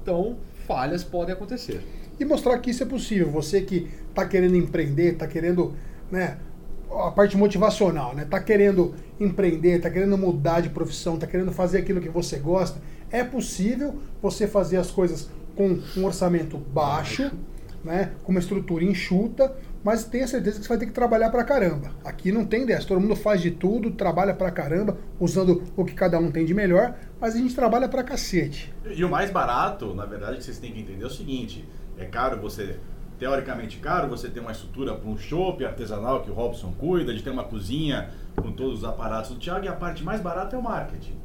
Então, 0.00 0.36
falhas 0.66 1.02
podem 1.02 1.34
acontecer. 1.34 1.82
E 2.18 2.24
mostrar 2.24 2.56
que 2.58 2.70
isso 2.70 2.84
é 2.84 2.86
possível. 2.86 3.28
Você 3.30 3.62
que 3.62 3.90
está 4.08 4.26
querendo 4.26 4.54
empreender, 4.54 5.14
está 5.14 5.26
querendo, 5.26 5.74
né, 6.10 6.38
a 6.92 7.10
parte 7.10 7.36
motivacional, 7.36 8.14
né? 8.14 8.24
Tá 8.24 8.40
querendo 8.40 8.94
empreender, 9.18 9.80
tá 9.80 9.90
querendo 9.90 10.16
mudar 10.16 10.60
de 10.60 10.68
profissão, 10.68 11.18
tá 11.18 11.26
querendo 11.26 11.50
fazer 11.50 11.78
aquilo 11.78 12.00
que 12.00 12.08
você 12.08 12.38
gosta, 12.38 12.80
é 13.10 13.24
possível 13.24 14.00
você 14.22 14.46
fazer 14.46 14.76
as 14.76 14.92
coisas 14.92 15.28
com 15.56 15.78
um 15.96 16.04
orçamento 16.04 16.56
baixo, 16.56 17.32
né, 17.84 18.12
com 18.24 18.32
uma 18.32 18.40
estrutura 18.40 18.82
enxuta, 18.82 19.54
mas 19.84 20.04
tenha 20.04 20.26
certeza 20.26 20.58
que 20.58 20.62
você 20.62 20.68
vai 20.68 20.78
ter 20.78 20.86
que 20.86 20.92
trabalhar 20.92 21.30
pra 21.30 21.44
caramba. 21.44 21.90
Aqui 22.02 22.32
não 22.32 22.44
tem 22.44 22.64
dessa, 22.64 22.88
todo 22.88 23.00
mundo 23.00 23.14
faz 23.14 23.42
de 23.42 23.50
tudo, 23.50 23.90
trabalha 23.90 24.32
pra 24.34 24.50
caramba, 24.50 24.96
usando 25.20 25.62
o 25.76 25.84
que 25.84 25.94
cada 25.94 26.18
um 26.18 26.30
tem 26.30 26.46
de 26.46 26.54
melhor, 26.54 26.96
mas 27.20 27.34
a 27.34 27.38
gente 27.38 27.54
trabalha 27.54 27.88
pra 27.88 28.02
cacete. 28.02 28.72
E 28.84 29.04
o 29.04 29.10
mais 29.10 29.30
barato, 29.30 29.94
na 29.94 30.06
verdade, 30.06 30.38
que 30.38 30.44
vocês 30.44 30.58
têm 30.58 30.72
que 30.72 30.80
entender 30.80 31.04
é 31.04 31.06
o 31.06 31.10
seguinte: 31.10 31.68
é 31.98 32.06
caro 32.06 32.40
você 32.40 32.76
teoricamente 33.18 33.78
caro 33.78 34.08
você 34.08 34.28
ter 34.28 34.40
uma 34.40 34.50
estrutura 34.50 34.94
para 34.94 35.08
um 35.08 35.16
chopp 35.16 35.64
artesanal 35.64 36.22
que 36.22 36.30
o 36.30 36.34
Robson 36.34 36.72
cuida, 36.72 37.14
de 37.14 37.22
ter 37.22 37.30
uma 37.30 37.44
cozinha 37.44 38.10
com 38.34 38.50
todos 38.50 38.78
os 38.78 38.84
aparatos 38.84 39.30
do 39.30 39.36
Thiago, 39.38 39.64
e 39.64 39.68
a 39.68 39.72
parte 39.72 40.02
mais 40.02 40.20
barata 40.20 40.56
é 40.56 40.58
o 40.58 40.62
marketing. 40.62 41.16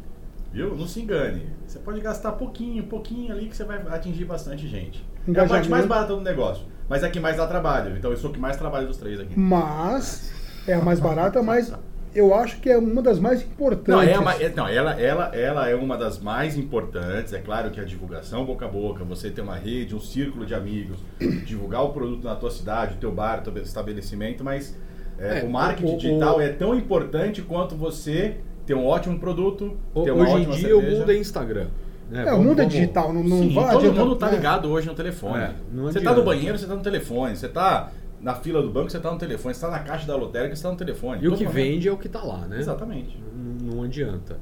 Viu? 0.51 0.75
Não 0.75 0.87
se 0.87 0.99
engane. 0.99 1.47
Você 1.65 1.79
pode 1.79 1.99
gastar 2.01 2.33
pouquinho, 2.33 2.83
pouquinho 2.83 3.33
ali 3.33 3.47
que 3.47 3.55
você 3.55 3.63
vai 3.63 3.77
atingir 3.87 4.25
bastante 4.25 4.67
gente. 4.67 5.03
É 5.27 5.39
a 5.39 5.45
parte 5.45 5.69
mais 5.69 5.85
barata 5.85 6.15
do 6.15 6.21
negócio. 6.21 6.65
Mas 6.87 7.03
é 7.03 7.07
a 7.07 7.09
que 7.09 7.19
mais 7.19 7.37
dá 7.37 7.45
trabalho. 7.45 7.95
Então 7.97 8.09
eu 8.11 8.17
sou 8.17 8.31
o 8.31 8.33
que 8.33 8.39
mais 8.39 8.57
trabalha 8.57 8.87
dos 8.87 8.97
três 8.97 9.19
aqui. 9.19 9.37
Mas 9.37 10.31
é 10.67 10.73
a 10.73 10.81
mais 10.81 10.99
barata, 10.99 11.41
mas 11.43 11.71
eu 12.13 12.33
acho 12.33 12.59
que 12.59 12.69
é 12.69 12.77
uma 12.77 13.01
das 13.01 13.19
mais 13.19 13.41
importantes. 13.43 13.87
Não, 13.87 14.01
é 14.01 14.17
uma, 14.17 14.33
é, 14.33 14.49
não 14.49 14.67
ela, 14.67 14.99
ela, 14.99 15.35
ela 15.35 15.69
é 15.69 15.75
uma 15.75 15.95
das 15.95 16.19
mais 16.19 16.57
importantes. 16.57 17.33
É 17.33 17.39
claro 17.39 17.69
que 17.69 17.79
a 17.79 17.83
divulgação 17.83 18.43
boca 18.45 18.65
a 18.65 18.67
boca, 18.67 19.03
você 19.03 19.29
ter 19.29 19.41
uma 19.41 19.55
rede, 19.55 19.95
um 19.95 19.99
círculo 19.99 20.45
de 20.45 20.55
amigos, 20.55 20.97
divulgar 21.45 21.83
o 21.83 21.89
produto 21.89 22.23
na 22.23 22.35
tua 22.35 22.49
cidade, 22.49 22.95
o 22.95 22.97
teu 22.97 23.11
bar, 23.11 23.39
o 23.39 23.51
teu 23.51 23.61
estabelecimento, 23.61 24.43
mas 24.43 24.75
é, 25.19 25.39
é, 25.39 25.43
o 25.43 25.49
marketing 25.49 25.93
o, 25.93 25.97
digital 25.97 26.37
o, 26.37 26.41
é 26.41 26.49
tão 26.49 26.73
importante 26.75 27.41
quanto 27.43 27.75
você 27.75 28.37
ter 28.65 28.73
um 28.73 28.85
ótimo 28.85 29.19
produto, 29.19 29.77
ter 30.03 30.11
uma 30.11 30.23
Hoje 30.23 30.33
ótima 30.33 30.55
em 30.55 30.57
dia 30.57 30.69
cerveja. 30.69 30.95
o 30.95 30.99
mundo 30.99 31.11
é 31.11 31.17
Instagram. 31.17 31.67
Né? 32.09 32.27
É, 32.27 32.33
o 32.33 32.41
mundo 32.41 32.61
é 32.61 32.65
digital, 32.65 33.13
não, 33.13 33.23
não 33.23 33.37
Sim, 33.37 33.53
vai 33.53 33.71
todo 33.71 33.93
mundo 33.93 34.15
tá 34.15 34.29
ligado 34.29 34.69
hoje 34.69 34.87
no 34.87 34.95
telefone. 34.95 35.43
É, 35.43 35.53
você 35.73 36.01
tá 36.01 36.13
no 36.13 36.23
banheiro, 36.23 36.57
você 36.57 36.65
tá 36.65 36.75
no 36.75 36.81
telefone. 36.81 37.35
Você 37.35 37.47
tá 37.47 37.91
na 38.19 38.33
fila 38.35 38.61
do 38.61 38.69
banco, 38.69 38.89
você 38.89 38.99
tá 38.99 39.11
no 39.11 39.17
telefone. 39.17 39.53
Você 39.53 39.61
tá 39.61 39.69
na 39.69 39.79
caixa 39.79 40.07
da 40.07 40.15
lotérica, 40.15 40.55
você 40.55 40.63
tá 40.63 40.71
no 40.71 40.77
telefone. 40.77 41.23
E 41.23 41.27
o 41.27 41.35
que 41.35 41.45
vende 41.45 41.87
é 41.87 41.91
o 41.91 41.97
que 41.97 42.09
tá 42.09 42.23
lá, 42.23 42.47
né? 42.47 42.59
Exatamente. 42.59 43.21
Não, 43.33 43.75
não 43.75 43.83
adianta. 43.83 44.37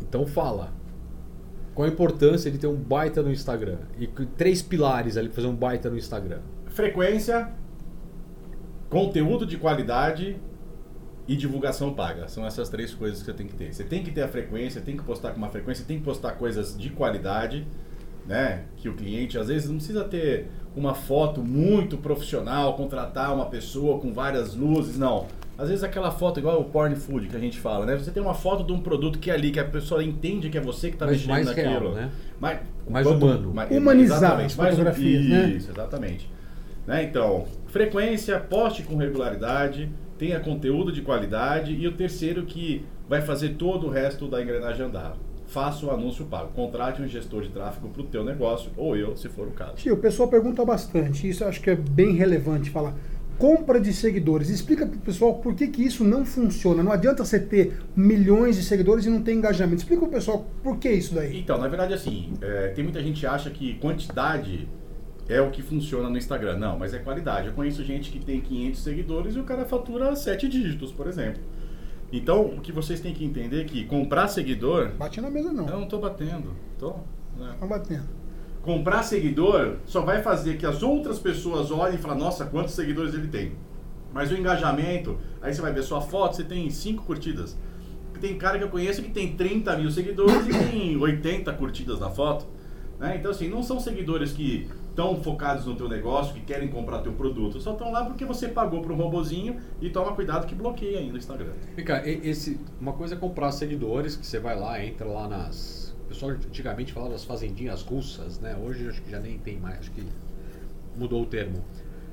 Então 0.00 0.26
fala. 0.26 0.72
Qual 1.74 1.86
a 1.86 1.90
importância 1.90 2.50
de 2.50 2.56
ter 2.56 2.66
um 2.66 2.76
baita 2.76 3.20
no 3.22 3.30
Instagram? 3.30 3.76
E 3.98 4.06
três 4.06 4.62
pilares 4.62 5.18
ali 5.18 5.28
para 5.28 5.36
fazer 5.36 5.48
um 5.48 5.54
baita 5.54 5.90
no 5.90 5.98
Instagram. 5.98 6.38
Frequência, 6.68 7.50
conteúdo 8.88 9.44
de 9.44 9.58
qualidade 9.58 10.40
e 11.28 11.36
divulgação 11.36 11.92
paga. 11.92 12.28
São 12.28 12.46
essas 12.46 12.68
três 12.68 12.94
coisas 12.94 13.20
que 13.20 13.26
você 13.26 13.32
tem 13.32 13.46
que 13.46 13.54
ter. 13.54 13.72
Você 13.72 13.84
tem 13.84 14.02
que 14.02 14.10
ter 14.10 14.22
a 14.22 14.28
frequência, 14.28 14.80
tem 14.80 14.96
que 14.96 15.02
postar 15.02 15.32
com 15.32 15.38
uma 15.38 15.48
frequência, 15.48 15.84
tem 15.84 15.98
que 15.98 16.04
postar 16.04 16.32
coisas 16.32 16.76
de 16.76 16.90
qualidade, 16.90 17.66
né? 18.26 18.64
Que 18.76 18.88
o 18.88 18.94
cliente 18.94 19.38
às 19.38 19.48
vezes 19.48 19.68
não 19.68 19.76
precisa 19.76 20.04
ter 20.04 20.46
uma 20.74 20.94
foto 20.94 21.42
muito 21.42 21.96
profissional, 21.96 22.74
contratar 22.74 23.34
uma 23.34 23.46
pessoa 23.46 23.98
com 23.98 24.12
várias 24.12 24.54
luzes, 24.54 24.98
não. 24.98 25.26
Às 25.58 25.70
vezes 25.70 25.82
aquela 25.82 26.10
foto 26.10 26.38
igual 26.38 26.60
o 26.60 26.64
porn 26.64 26.94
food 26.94 27.28
que 27.28 27.36
a 27.36 27.40
gente 27.40 27.58
fala, 27.58 27.86
né? 27.86 27.96
Você 27.96 28.10
tem 28.10 28.22
uma 28.22 28.34
foto 28.34 28.62
de 28.62 28.72
um 28.72 28.80
produto 28.80 29.18
que 29.18 29.30
é 29.30 29.34
ali, 29.34 29.50
que 29.50 29.58
a 29.58 29.64
pessoa 29.64 30.04
entende 30.04 30.50
que 30.50 30.58
é 30.58 30.60
você 30.60 30.88
que 30.88 30.96
está 30.96 31.06
mexendo 31.06 31.30
mais 31.30 31.46
naquilo. 31.46 31.70
Real, 31.70 31.92
né? 31.92 32.10
Mais, 32.38 32.60
mais 32.88 33.06
humano. 33.06 33.54
Mais, 33.54 33.70
Humanizar 33.70 34.36
mais, 34.36 34.56
né? 34.56 35.48
Isso, 35.48 35.70
exatamente. 35.70 36.30
Né? 36.86 37.04
Então, 37.04 37.46
frequência, 37.68 38.38
poste 38.38 38.82
com 38.82 38.96
regularidade, 38.96 39.90
tenha 40.18 40.40
conteúdo 40.40 40.92
de 40.92 41.02
qualidade 41.02 41.72
e 41.72 41.86
o 41.86 41.92
terceiro 41.92 42.44
que 42.44 42.84
vai 43.08 43.20
fazer 43.20 43.50
todo 43.50 43.86
o 43.86 43.90
resto 43.90 44.26
da 44.28 44.42
engrenagem 44.42 44.86
andar. 44.86 45.16
Faça 45.46 45.86
o 45.86 45.90
anúncio 45.90 46.24
pago. 46.26 46.52
Contrate 46.52 47.00
um 47.00 47.06
gestor 47.06 47.42
de 47.42 47.50
tráfego 47.50 47.88
para 47.88 48.02
o 48.02 48.06
teu 48.06 48.24
negócio 48.24 48.70
ou 48.76 48.96
eu, 48.96 49.16
se 49.16 49.28
for 49.28 49.46
o 49.46 49.52
caso. 49.52 49.76
Tio, 49.76 49.94
o 49.94 49.98
pessoal 49.98 50.28
pergunta 50.28 50.64
bastante. 50.64 51.28
Isso 51.28 51.44
eu 51.44 51.48
acho 51.48 51.60
que 51.60 51.70
é 51.70 51.76
bem 51.76 52.14
relevante 52.14 52.68
falar. 52.68 52.94
Compra 53.38 53.78
de 53.78 53.92
seguidores. 53.92 54.48
Explica 54.48 54.86
para 54.86 54.96
o 54.96 55.00
pessoal 55.00 55.34
por 55.34 55.54
que, 55.54 55.68
que 55.68 55.84
isso 55.84 56.02
não 56.02 56.24
funciona. 56.24 56.82
Não 56.82 56.90
adianta 56.90 57.24
você 57.24 57.38
ter 57.38 57.78
milhões 57.94 58.56
de 58.56 58.64
seguidores 58.64 59.04
e 59.04 59.10
não 59.10 59.22
ter 59.22 59.34
engajamento. 59.34 59.82
Explica 59.82 60.00
para 60.00 60.08
o 60.08 60.12
pessoal 60.12 60.46
por 60.62 60.78
que 60.78 60.90
isso 60.90 61.14
daí. 61.14 61.38
Então, 61.38 61.58
na 61.58 61.68
verdade, 61.68 61.94
assim, 61.94 62.32
é, 62.40 62.68
tem 62.68 62.82
muita 62.82 63.00
gente 63.00 63.20
que 63.20 63.26
acha 63.26 63.50
que 63.50 63.74
quantidade 63.74 64.66
é 65.28 65.40
o 65.40 65.50
que 65.50 65.62
funciona 65.62 66.08
no 66.08 66.16
Instagram. 66.16 66.56
Não, 66.56 66.78
mas 66.78 66.94
é 66.94 66.98
qualidade. 66.98 67.48
Eu 67.48 67.52
conheço 67.52 67.84
gente 67.84 68.10
que 68.10 68.18
tem 68.18 68.40
500 68.40 68.80
seguidores 68.80 69.36
e 69.36 69.40
o 69.40 69.44
cara 69.44 69.64
fatura 69.64 70.14
7 70.14 70.48
dígitos, 70.48 70.92
por 70.92 71.06
exemplo. 71.06 71.42
Então, 72.12 72.44
o 72.46 72.60
que 72.60 72.70
vocês 72.70 73.00
têm 73.00 73.12
que 73.12 73.24
entender 73.24 73.62
é 73.62 73.64
que 73.64 73.84
comprar 73.84 74.28
seguidor. 74.28 74.90
Bate 74.92 75.20
na 75.20 75.30
mesa, 75.30 75.52
não. 75.52 75.68
Eu 75.68 75.76
não 75.76 75.84
estou 75.84 76.00
batendo. 76.00 76.54
Tô, 76.78 76.94
né? 77.36 77.56
Tá 77.58 77.66
batendo. 77.66 78.08
Comprar 78.62 79.02
seguidor 79.02 79.76
só 79.84 80.00
vai 80.00 80.22
fazer 80.22 80.56
que 80.56 80.66
as 80.66 80.82
outras 80.82 81.18
pessoas 81.18 81.70
olhem 81.70 81.96
e 81.96 81.98
falem: 81.98 82.18
nossa, 82.18 82.44
quantos 82.46 82.74
seguidores 82.74 83.14
ele 83.14 83.28
tem. 83.28 83.52
Mas 84.12 84.30
o 84.30 84.34
engajamento, 84.34 85.18
aí 85.42 85.52
você 85.52 85.60
vai 85.60 85.72
ver 85.72 85.82
sua 85.82 86.00
foto, 86.00 86.36
você 86.36 86.44
tem 86.44 86.70
5 86.70 87.04
curtidas. 87.04 87.56
Tem 88.20 88.38
cara 88.38 88.56
que 88.56 88.64
eu 88.64 88.70
conheço 88.70 89.02
que 89.02 89.10
tem 89.10 89.36
30 89.36 89.76
mil 89.76 89.90
seguidores 89.90 90.46
e 90.46 90.70
tem 90.70 90.96
80 90.96 91.52
curtidas 91.52 92.00
na 92.00 92.08
foto. 92.08 92.46
Né? 92.98 93.16
Então, 93.18 93.30
assim, 93.30 93.48
não 93.48 93.62
são 93.62 93.78
seguidores 93.78 94.32
que 94.32 94.68
estão 94.96 95.22
focados 95.22 95.66
no 95.66 95.76
teu 95.76 95.86
negócio, 95.90 96.32
que 96.32 96.40
querem 96.40 96.68
comprar 96.68 97.00
teu 97.00 97.12
produto. 97.12 97.60
Só 97.60 97.72
estão 97.72 97.92
lá 97.92 98.06
porque 98.06 98.24
você 98.24 98.48
pagou 98.48 98.80
para 98.80 98.94
um 98.94 98.96
robozinho 98.96 99.60
e 99.78 99.90
toma 99.90 100.14
cuidado 100.14 100.46
que 100.46 100.54
bloqueia 100.54 101.00
ainda 101.00 101.14
o 101.14 101.18
Instagram. 101.18 101.52
Fica, 101.74 102.02
esse, 102.08 102.58
uma 102.80 102.94
coisa 102.94 103.14
é 103.14 103.18
comprar 103.18 103.52
seguidores, 103.52 104.16
que 104.16 104.26
você 104.26 104.40
vai 104.40 104.58
lá, 104.58 104.82
entra 104.82 105.06
lá 105.06 105.28
nas... 105.28 105.94
O 106.06 106.08
pessoal 106.08 106.30
antigamente 106.32 106.94
falava 106.94 107.12
das 107.12 107.24
fazendinhas 107.24 107.82
russas, 107.82 108.40
né? 108.40 108.56
Hoje 108.56 108.88
acho 108.88 109.02
que 109.02 109.10
já 109.10 109.20
nem 109.20 109.36
tem 109.38 109.58
mais, 109.58 109.80
acho 109.80 109.90
que 109.90 110.02
mudou 110.96 111.22
o 111.22 111.26
termo. 111.26 111.62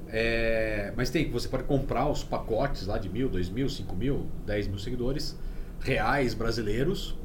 É, 0.10 0.92
mas 0.98 1.10
tem, 1.10 1.32
você 1.32 1.48
pode 1.48 1.64
comprar 1.64 2.10
os 2.10 2.24
pacotes 2.24 2.86
lá 2.86 2.98
de 2.98 3.08
mil, 3.08 3.30
dois 3.30 3.50
mil, 3.50 3.70
cinco 3.70 3.96
mil, 3.96 4.26
dez 4.46 4.68
mil 4.68 4.78
seguidores 4.78 5.40
reais 5.80 6.34
brasileiros 6.34 7.16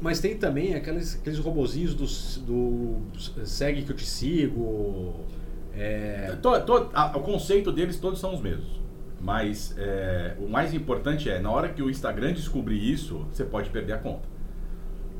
mas 0.00 0.20
tem 0.20 0.36
também 0.36 0.74
aqueles, 0.74 1.16
aqueles 1.16 1.38
robozinhos 1.38 1.94
do, 1.94 2.06
do 2.42 3.46
segue 3.46 3.82
que 3.82 3.90
eu 3.90 3.96
te 3.96 4.06
sigo. 4.06 5.26
É... 5.74 6.36
Tô, 6.40 6.60
tô, 6.60 6.88
a, 6.92 7.16
o 7.16 7.20
conceito 7.20 7.72
deles 7.72 7.98
todos 7.98 8.20
são 8.20 8.34
os 8.34 8.40
mesmos. 8.40 8.78
Mas 9.20 9.74
é, 9.76 10.36
o 10.38 10.48
mais 10.48 10.72
importante 10.72 11.28
é, 11.28 11.40
na 11.40 11.50
hora 11.50 11.68
que 11.68 11.82
o 11.82 11.90
Instagram 11.90 12.32
descobrir 12.32 12.78
isso, 12.78 13.26
você 13.32 13.44
pode 13.44 13.70
perder 13.70 13.94
a 13.94 13.98
conta. 13.98 14.28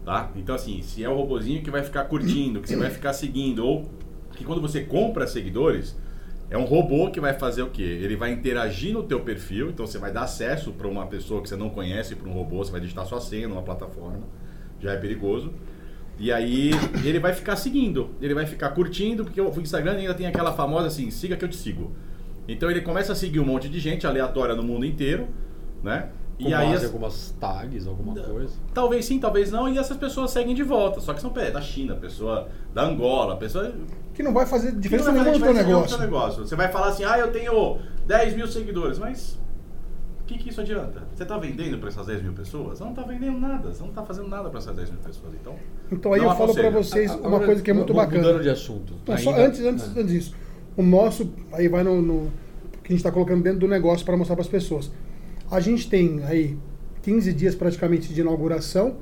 Tá? 0.04 0.30
Então 0.37 0.54
assim, 0.54 0.80
se 0.82 1.02
é 1.02 1.08
o 1.08 1.16
robozinho 1.16 1.62
que 1.62 1.70
vai 1.70 1.82
ficar 1.82 2.04
curtindo, 2.04 2.61
que 2.61 2.68
você 2.68 2.76
vai 2.76 2.90
ficar 2.90 3.12
seguindo, 3.12 3.66
ou 3.66 3.90
que 4.37 4.44
quando 4.44 4.61
você 4.61 4.82
compra 4.82 5.26
seguidores, 5.26 5.97
é 6.49 6.56
um 6.56 6.64
robô 6.64 7.11
que 7.11 7.20
vai 7.20 7.35
fazer 7.35 7.62
o 7.62 7.70
quê? 7.70 7.82
Ele 7.82 8.14
vai 8.14 8.30
interagir 8.30 8.94
no 8.94 9.02
teu 9.02 9.20
perfil, 9.20 9.70
então 9.70 9.85
você 9.85 9.99
vai 9.99 10.12
dar 10.12 10.23
acesso 10.23 10.73
para 10.73 10.87
uma 10.87 11.06
pessoa 11.06 11.42
que 11.42 11.49
você 11.49 11.56
não 11.56 11.68
conhece, 11.68 12.14
para 12.14 12.28
um 12.28 12.32
robô, 12.32 12.58
você 12.58 12.70
vai 12.70 12.80
digitar 12.80 13.04
sua 13.04 13.20
senha 13.20 13.49
numa 13.49 13.62
plataforma 13.62 14.23
já 14.80 14.92
é 14.92 14.97
perigoso. 14.97 15.52
E 16.18 16.32
aí 16.32 16.70
ele 17.04 17.20
vai 17.20 17.32
ficar 17.32 17.54
seguindo, 17.56 18.11
ele 18.20 18.35
vai 18.35 18.44
ficar 18.44 18.70
curtindo, 18.70 19.25
porque 19.25 19.40
o 19.40 19.61
Instagram 19.61 19.92
ainda 19.92 20.14
tem 20.14 20.26
aquela 20.26 20.52
famosa 20.52 20.88
assim, 20.88 21.11
siga 21.11 21.37
que 21.37 21.44
eu 21.44 21.49
te 21.49 21.56
sigo. 21.56 21.92
Então 22.49 22.68
ele 22.70 22.80
começa 22.80 23.12
a 23.12 23.14
seguir 23.14 23.38
um 23.40 23.44
monte 23.44 23.68
de 23.68 23.78
gente 23.78 24.06
aleatória 24.06 24.54
no 24.56 24.62
mundo 24.62 24.85
inteiro, 24.85 25.28
né? 25.82 26.08
Com 26.40 26.49
E 26.49 26.54
aí 26.54 26.73
as- 26.73 26.85
algumas 26.85 27.30
tags, 27.40 27.87
alguma 27.87 28.14
coisa. 28.14 28.54
Talvez 28.73 29.04
sim, 29.04 29.18
talvez 29.20 29.50
não, 29.52 29.68
e 29.68 29.76
essas 29.78 29.97
pessoas 29.97 30.30
seguem 30.30 30.54
de 30.54 30.62
volta. 30.62 31.00
Só 31.00 31.12
que 31.12 31.20
são 31.20 31.30
pé, 31.30 31.50
da 31.50 31.61
China, 31.61 31.94
pessoa 31.97 32.49
da 32.75 32.82
Angola, 32.85 33.37
pessoa. 33.37 33.73
Que 34.14 34.23
não 34.23 34.32
vai 34.32 34.47
fazer 34.47 34.73
diferença 34.73 35.12
nenhuma 35.12 35.32
no 35.32 35.44
teu 35.44 35.52
negócio. 35.54 35.99
negócio. 35.99 36.47
Você 36.47 36.56
vai 36.56 36.68
falar 36.68 36.88
assim, 36.88 37.04
ah, 37.04 37.18
eu 37.18 37.30
tenho 37.32 37.78
10 38.06 38.35
mil 38.35 38.47
seguidores, 38.49 38.99
mas 38.99 39.38
que, 40.28 40.38
que 40.38 40.50
isso 40.50 40.61
adianta? 40.61 41.02
Você 41.14 41.23
está 41.23 41.38
vendendo 41.38 41.78
para 41.78 41.88
essas 41.88 42.06
10 42.06 42.23
mil 42.23 42.32
pessoas? 42.32 42.78
Você 42.78 42.85
não 42.85 42.90
está 42.90 43.02
vendendo 43.02 43.38
nada, 43.40 43.73
você 43.73 43.80
não 43.82 43.88
está 43.88 44.04
fazendo 44.04 44.28
nada 44.28 44.49
para 44.50 44.58
essas 44.58 44.75
10 44.76 44.90
mil 44.90 45.00
pessoas. 45.00 45.32
Então, 45.35 45.56
Então 45.90 46.12
aí 46.12 46.23
eu 46.23 46.35
falo 46.37 46.54
para 46.54 46.70
vocês 46.70 47.11
uma 47.14 47.26
Agora, 47.26 47.47
coisa 47.47 47.62
que 47.62 47.70
é 47.70 47.75
muito 47.75 47.92
mu- 47.92 47.99
bacana. 48.00 48.23
Mudando 48.23 48.42
de 48.42 48.50
assunto. 48.50 48.94
Então, 49.02 49.16
só 49.18 49.30
ainda- 49.30 49.47
antes, 49.47 49.61
antes, 49.61 49.85
é. 49.97 50.00
antes 50.00 50.12
disso, 50.12 50.35
o 50.76 50.82
nosso, 50.82 51.32
aí 51.52 51.66
vai 51.68 51.82
no, 51.82 52.00
no 52.02 52.30
que 52.85 52.88
a 52.88 52.94
gente 52.94 52.97
está 52.99 53.11
colocando 53.11 53.42
dentro 53.42 53.61
do 53.61 53.68
negócio 53.68 54.04
para 54.04 54.16
mostrar 54.16 54.37
para 54.37 54.42
as 54.44 54.49
pessoas. 54.49 54.90
A 55.50 55.61
gente 55.61 55.88
tem 55.88 56.23
aí 56.25 56.56
15 57.02 57.32
dias 57.32 57.54
praticamente 57.54 58.12
de 58.12 58.20
inauguração, 58.20 58.97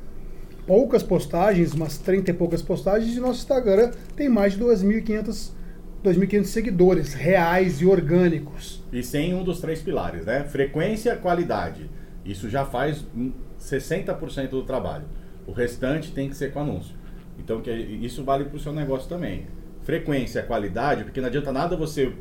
poucas 0.67 1.03
postagens, 1.03 1.73
umas 1.75 1.99
30 1.99 2.31
e 2.31 2.35
poucas 2.35 2.63
postagens, 2.63 3.17
e 3.17 3.21
nosso 3.21 3.41
Instagram 3.41 3.91
tem 4.15 4.29
mais 4.29 4.53
de 4.55 4.61
2.500 4.61 5.51
2.500 6.07 6.45
seguidores 6.45 7.15
reais 7.15 7.81
e 7.81 7.87
orgânicos. 7.87 8.83
e 8.93 9.03
sem 9.03 9.35
um 9.35 9.43
dos 9.43 9.61
três 9.61 9.83
pilares, 9.83 10.25
né? 10.27 10.45
Frequência, 10.45 11.17
qualidade. 11.17 11.91
Isso 12.25 12.49
já 12.49 12.65
faz 12.65 13.05
hum, 13.17 13.33
60% 13.61 14.51
do 14.51 14.63
trabalho. 14.63 15.05
O 15.47 15.53
restante 15.53 16.13
tem 16.13 16.29
que 16.29 16.37
ser 16.37 16.53
com 16.53 16.61
anúncio. 16.61 16.95
Então, 17.39 17.61
que 17.61 17.71
isso 17.71 18.25
vale 18.25 18.45
para 18.45 18.57
o 18.57 18.61
seu 18.61 18.73
negócio 18.73 19.09
também. 19.09 19.47
Frequência, 19.83 20.43
qualidade, 20.43 21.05
porque 21.05 21.21
não 21.21 21.29
adianta 21.29 21.53
nada 21.53 21.77
você 21.77 22.13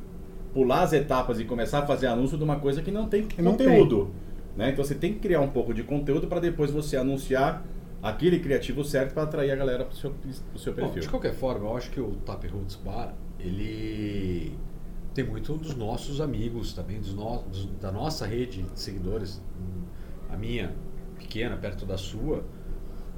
pular 0.53 0.83
as 0.83 0.93
etapas 0.93 1.39
e 1.39 1.45
começar 1.45 1.79
a 1.79 1.85
fazer 1.85 2.07
anúncio 2.07 2.37
de 2.37 2.43
uma 2.43 2.59
coisa 2.59 2.81
que 2.81 2.91
não 2.91 3.07
tem 3.07 3.23
Que 3.23 3.41
não 3.41 3.51
conteúdo. 3.51 4.11
Né? 4.55 4.69
Então, 4.71 4.83
você 4.83 4.95
tem 4.95 5.13
que 5.13 5.19
criar 5.19 5.41
um 5.41 5.49
pouco 5.49 5.73
de 5.73 5.83
conteúdo 5.83 6.27
para 6.27 6.39
depois 6.39 6.71
você 6.71 6.95
anunciar 6.97 7.65
aquele 8.01 8.39
criativo 8.39 8.83
certo 8.83 9.13
para 9.13 9.23
atrair 9.23 9.51
a 9.51 9.55
galera 9.55 9.83
para 9.83 9.93
o 9.93 9.95
seu, 9.95 10.11
pro 10.11 10.59
seu 10.59 10.73
Bom, 10.73 10.81
perfil. 10.83 11.01
de 11.01 11.09
qualquer 11.09 11.33
forma, 11.33 11.67
eu 11.67 11.75
acho 11.75 11.89
que 11.89 11.99
o 11.99 12.11
Tap 12.25 12.43
Roots 12.45 12.75
Bar, 12.75 13.13
ele 13.45 14.57
tem 15.13 15.25
muito 15.25 15.57
dos 15.57 15.75
nossos 15.75 16.21
amigos 16.21 16.73
também, 16.73 16.99
dos 16.99 17.13
no, 17.13 17.43
dos- 17.43 17.67
da 17.81 17.91
nossa 17.91 18.25
rede 18.25 18.63
de 18.63 18.79
seguidores, 18.79 19.41
a 20.29 20.37
minha 20.37 20.73
pequena, 21.17 21.55
perto 21.57 21.85
da 21.85 21.97
sua, 21.97 22.43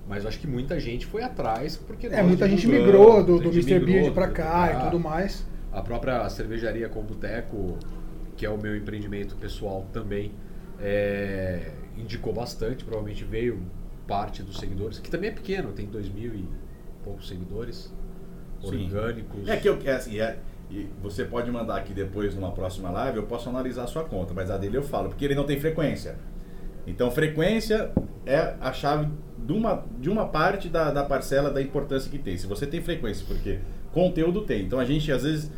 mas 0.08 0.26
acho 0.26 0.40
que 0.40 0.48
muita 0.48 0.80
gente 0.80 1.06
foi 1.06 1.24
atrás 1.24 1.76
porque 1.78 2.08
É, 2.08 2.24
muita 2.24 2.48
gente 2.48 2.68
migrou 2.68 3.24
do, 3.24 3.40
do 3.40 3.50
Mr. 3.50 3.80
Beard 3.80 4.14
para 4.14 4.28
cá 4.30 4.74
e 4.74 4.84
tudo 4.86 5.00
mais. 5.00 5.46
A 5.72 5.82
própria 5.82 6.30
cervejaria 6.30 6.88
com 6.90 7.04
boteco, 7.04 7.78
que 8.38 8.46
é 8.46 8.50
o 8.50 8.58
meu 8.58 8.76
empreendimento 8.76 9.36
pessoal 9.36 9.86
também, 9.92 10.32
é, 10.80 11.72
indicou 11.98 12.34
bastante, 12.34 12.84
provavelmente 12.86 13.24
veio 13.26 13.62
parte 14.08 14.42
dos 14.44 14.58
seguidores, 14.60 15.00
que 15.00 15.10
também 15.10 15.30
é 15.30 15.34
pequeno, 15.34 15.74
tem 15.74 15.86
dois 15.88 16.08
mil 16.10 16.34
e 16.34 16.48
poucos 17.04 17.28
seguidores. 17.28 17.94
Orgânicos. 18.64 19.48
É 19.48 19.58
que 19.58 19.68
eu 19.68 19.80
é 19.86 19.94
assim, 19.94 20.20
é, 20.20 20.38
e 20.70 20.88
você 21.02 21.24
pode 21.24 21.50
mandar 21.52 21.78
aqui 21.78 21.94
depois 21.94 22.36
numa 22.36 22.52
próxima 22.52 22.90
live, 22.90 23.18
eu 23.18 23.24
posso 23.24 23.50
analisar 23.50 23.84
a 23.84 23.88
sua 23.88 24.04
conta, 24.04 24.34
mas 24.34 24.52
a 24.52 24.58
dele 24.58 24.78
eu 24.78 24.84
falo, 24.84 25.10
porque 25.10 25.24
ele 25.26 25.36
não 25.36 25.46
tem 25.46 25.60
frequência. 25.60 26.16
Então 26.86 27.10
frequência 27.12 27.92
é 28.26 28.56
a 28.60 28.72
chave 28.72 29.10
de 29.38 29.54
uma, 29.54 29.86
de 30.00 30.10
uma 30.10 30.28
parte 30.28 30.68
da, 30.68 30.92
da 30.92 31.04
parcela 31.04 31.50
da 31.50 31.62
importância 31.62 32.10
que 32.10 32.18
tem. 32.18 32.38
Se 32.38 32.48
você 32.48 32.68
tem 32.68 32.82
frequência, 32.82 33.26
porque 33.28 33.60
conteúdo 33.94 34.42
tem. 34.42 34.64
Então 34.64 34.80
a 34.80 34.86
gente 34.86 35.12
às 35.12 35.24
vezes. 35.24 35.52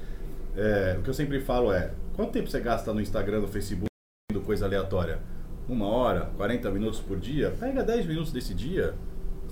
é, 0.56 0.96
o 1.00 1.02
que 1.02 1.10
eu 1.10 1.14
sempre 1.14 1.40
falo 1.40 1.74
é, 1.74 1.92
quanto 2.16 2.32
tempo 2.32 2.50
você 2.50 2.60
gasta 2.60 2.94
no 2.94 3.02
Instagram, 3.02 3.42
no 3.42 3.48
Facebook, 3.48 3.90
vendo 4.32 4.44
coisa 4.44 4.66
aleatória? 4.66 5.20
Uma 5.68 5.88
hora, 5.88 6.32
40 6.38 6.72
minutos 6.72 7.00
por 7.00 7.20
dia? 7.20 7.54
Pega 7.60 7.84
10 7.84 8.08
minutos 8.08 8.32
desse 8.32 8.54
dia, 8.54 8.96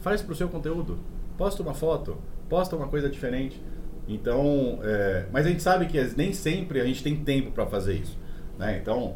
faz 0.01 0.21
pro 0.21 0.35
seu 0.35 0.49
conteúdo. 0.49 0.99
Posta 1.37 1.61
uma 1.61 1.75
foto, 1.75 2.17
posta 2.49 2.75
uma 2.75 2.87
coisa 2.87 3.09
diferente. 3.09 3.61
Então, 4.07 4.79
é, 4.83 5.25
mas 5.33 5.45
a 5.45 5.49
gente 5.49 5.61
sabe 5.61 5.85
que 5.87 6.01
nem 6.15 6.31
sempre 6.33 6.79
a 6.79 6.85
gente 6.85 7.03
tem 7.03 7.15
tempo 7.17 7.51
para 7.51 7.65
fazer 7.65 7.93
isso. 7.95 8.17
Né? 8.57 8.79
Então, 8.81 9.15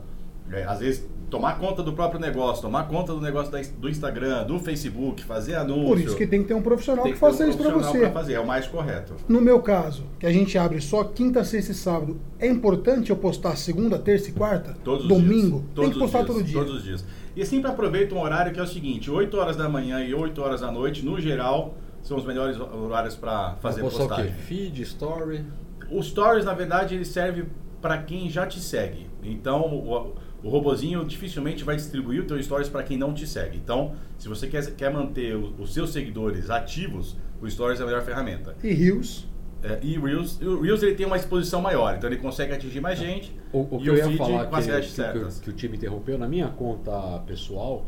é, 0.51 0.63
às 0.65 0.79
vezes, 0.79 1.09
tomar 1.29 1.57
conta 1.59 1.81
do 1.81 1.93
próprio 1.93 2.19
negócio, 2.19 2.61
tomar 2.61 2.83
conta 2.89 3.13
do 3.13 3.21
negócio 3.21 3.49
da- 3.49 3.61
do 3.79 3.87
Instagram, 3.89 4.43
do 4.45 4.59
Facebook, 4.59 5.23
fazer 5.23 5.55
anúncio. 5.55 5.85
Por 5.87 5.97
isso 5.99 6.17
que 6.17 6.27
tem 6.27 6.41
que 6.41 6.49
ter 6.49 6.53
um 6.53 6.61
profissional 6.61 7.05
tem 7.05 7.13
que 7.13 7.19
ter 7.19 7.25
um 7.25 7.29
faça 7.31 7.47
isso 7.47 7.57
para 7.57 7.67
profissional 7.71 7.93
você. 8.01 8.11
pra 8.11 8.19
fazer, 8.19 8.33
é 8.33 8.39
o 8.41 8.45
mais 8.45 8.67
correto. 8.67 9.15
No 9.29 9.39
meu 9.39 9.61
caso, 9.61 10.03
que 10.19 10.25
a 10.25 10.31
gente 10.33 10.57
abre 10.57 10.81
só 10.81 11.05
quinta, 11.05 11.41
sexta 11.45 11.71
e 11.71 11.75
sábado, 11.75 12.19
é 12.37 12.47
importante 12.47 13.11
eu 13.11 13.15
postar 13.15 13.55
segunda, 13.55 13.97
terça 13.97 14.29
e 14.29 14.33
quarta? 14.33 14.75
Todos 14.83 15.03
os 15.03 15.07
Domingo? 15.07 15.59
dias. 15.59 15.63
Tem 15.63 15.73
Todos 15.75 15.93
que 15.93 15.99
postar 15.99 16.19
os 16.19 16.25
dias, 16.25 16.35
todo 16.35 16.45
dia. 16.45 16.59
Todos 16.59 16.75
os 16.75 16.83
dias. 16.83 17.05
E 17.33 17.45
sempre 17.45 17.71
aproveita 17.71 18.13
um 18.13 18.19
horário 18.21 18.51
que 18.51 18.59
é 18.59 18.63
o 18.63 18.67
seguinte: 18.67 19.09
8 19.09 19.37
horas 19.37 19.55
da 19.55 19.69
manhã 19.69 20.03
e 20.03 20.13
8 20.13 20.41
horas 20.41 20.59
da 20.59 20.69
noite, 20.69 21.05
no 21.05 21.17
geral, 21.21 21.75
são 22.03 22.17
os 22.17 22.25
melhores 22.25 22.59
horários 22.59 23.15
para 23.15 23.55
fazer 23.61 23.81
postar 23.81 24.03
o 24.03 24.07
quê? 24.07 24.13
postagem. 24.15 24.33
Feed, 24.33 24.81
story. 24.83 25.45
O 25.89 26.01
Stories, 26.01 26.45
na 26.45 26.53
verdade, 26.53 26.95
ele 26.95 27.05
serve 27.05 27.45
para 27.81 27.97
quem 28.03 28.29
já 28.29 28.45
te 28.45 28.59
segue. 28.59 29.07
Então, 29.23 29.61
o, 29.65 30.13
o 30.43 30.49
robozinho 30.49 31.03
dificilmente 31.05 31.63
vai 31.63 31.75
distribuir 31.75 32.21
o 32.21 32.25
teu 32.25 32.41
Stories 32.41 32.69
para 32.69 32.81
quem 32.83 32.97
não 32.97 33.13
te 33.13 33.27
segue. 33.27 33.57
Então, 33.57 33.93
se 34.17 34.27
você 34.29 34.47
quer, 34.47 34.65
quer 34.75 34.91
manter 34.91 35.35
o- 35.35 35.53
os 35.59 35.73
seus 35.73 35.91
seguidores 35.91 36.49
ativos, 36.49 37.17
o 37.41 37.49
Stories 37.49 37.79
é 37.79 37.83
a 37.83 37.85
melhor 37.85 38.03
ferramenta. 38.03 38.55
E 38.63 38.71
rios. 38.71 39.27
É, 39.63 39.77
e 39.83 39.95
Reels, 39.99 40.41
o 40.41 40.59
Reels 40.61 40.81
ele 40.81 40.95
tem 40.95 41.05
uma 41.05 41.17
exposição 41.17 41.61
maior, 41.61 41.95
então 41.95 42.09
ele 42.09 42.17
consegue 42.17 42.51
atingir 42.51 42.81
mais 42.81 42.97
gente. 42.97 43.31
O, 43.53 43.59
o 43.75 43.79
e 43.79 43.83
que 43.83 43.89
eu 43.91 43.95
ia 43.95 44.05
feed 44.05 44.17
falar 44.17 44.45
com 44.47 44.55
as 44.55 44.65
que, 44.65 44.71
que, 44.71 44.81
que, 44.81 44.87
certas. 44.87 45.39
que 45.39 45.49
o 45.51 45.53
time 45.53 45.77
interrompeu, 45.77 46.17
na 46.17 46.27
minha 46.27 46.47
conta 46.47 47.19
pessoal, 47.27 47.85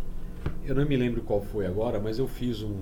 eu 0.64 0.76
não 0.76 0.86
me 0.86 0.96
lembro 0.96 1.22
qual 1.24 1.42
foi 1.42 1.66
agora, 1.66 2.00
mas 2.00 2.20
eu 2.20 2.28
fiz 2.28 2.62
um, 2.62 2.76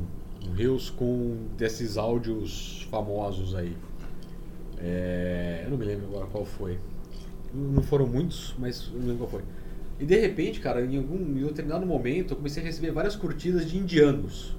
Reels 0.56 0.90
com 0.90 1.48
desses 1.58 1.98
áudios 1.98 2.88
famosos 2.90 3.56
aí. 3.56 3.76
É, 4.78 5.62
eu 5.64 5.72
não 5.72 5.78
me 5.78 5.86
lembro 5.86 6.08
agora 6.08 6.26
qual 6.28 6.46
foi. 6.46 6.80
Não 7.54 7.84
foram 7.84 8.08
muitos, 8.08 8.56
mas 8.58 8.90
eu 8.94 9.00
não 9.00 9.08
lembro 9.08 9.28
qual 9.28 9.30
foi. 9.30 9.44
E 10.00 10.06
de 10.06 10.20
repente, 10.20 10.60
cara, 10.60 10.84
em 10.84 10.98
algum 10.98 11.16
em 11.16 11.44
um 11.44 11.48
determinado 11.48 11.86
momento, 11.86 12.34
eu 12.34 12.38
comecei 12.38 12.64
a 12.64 12.66
receber 12.66 12.92
várias 12.92 13.16
curtidas 13.16 13.70
de 13.70 13.78
indianos. 13.78 14.56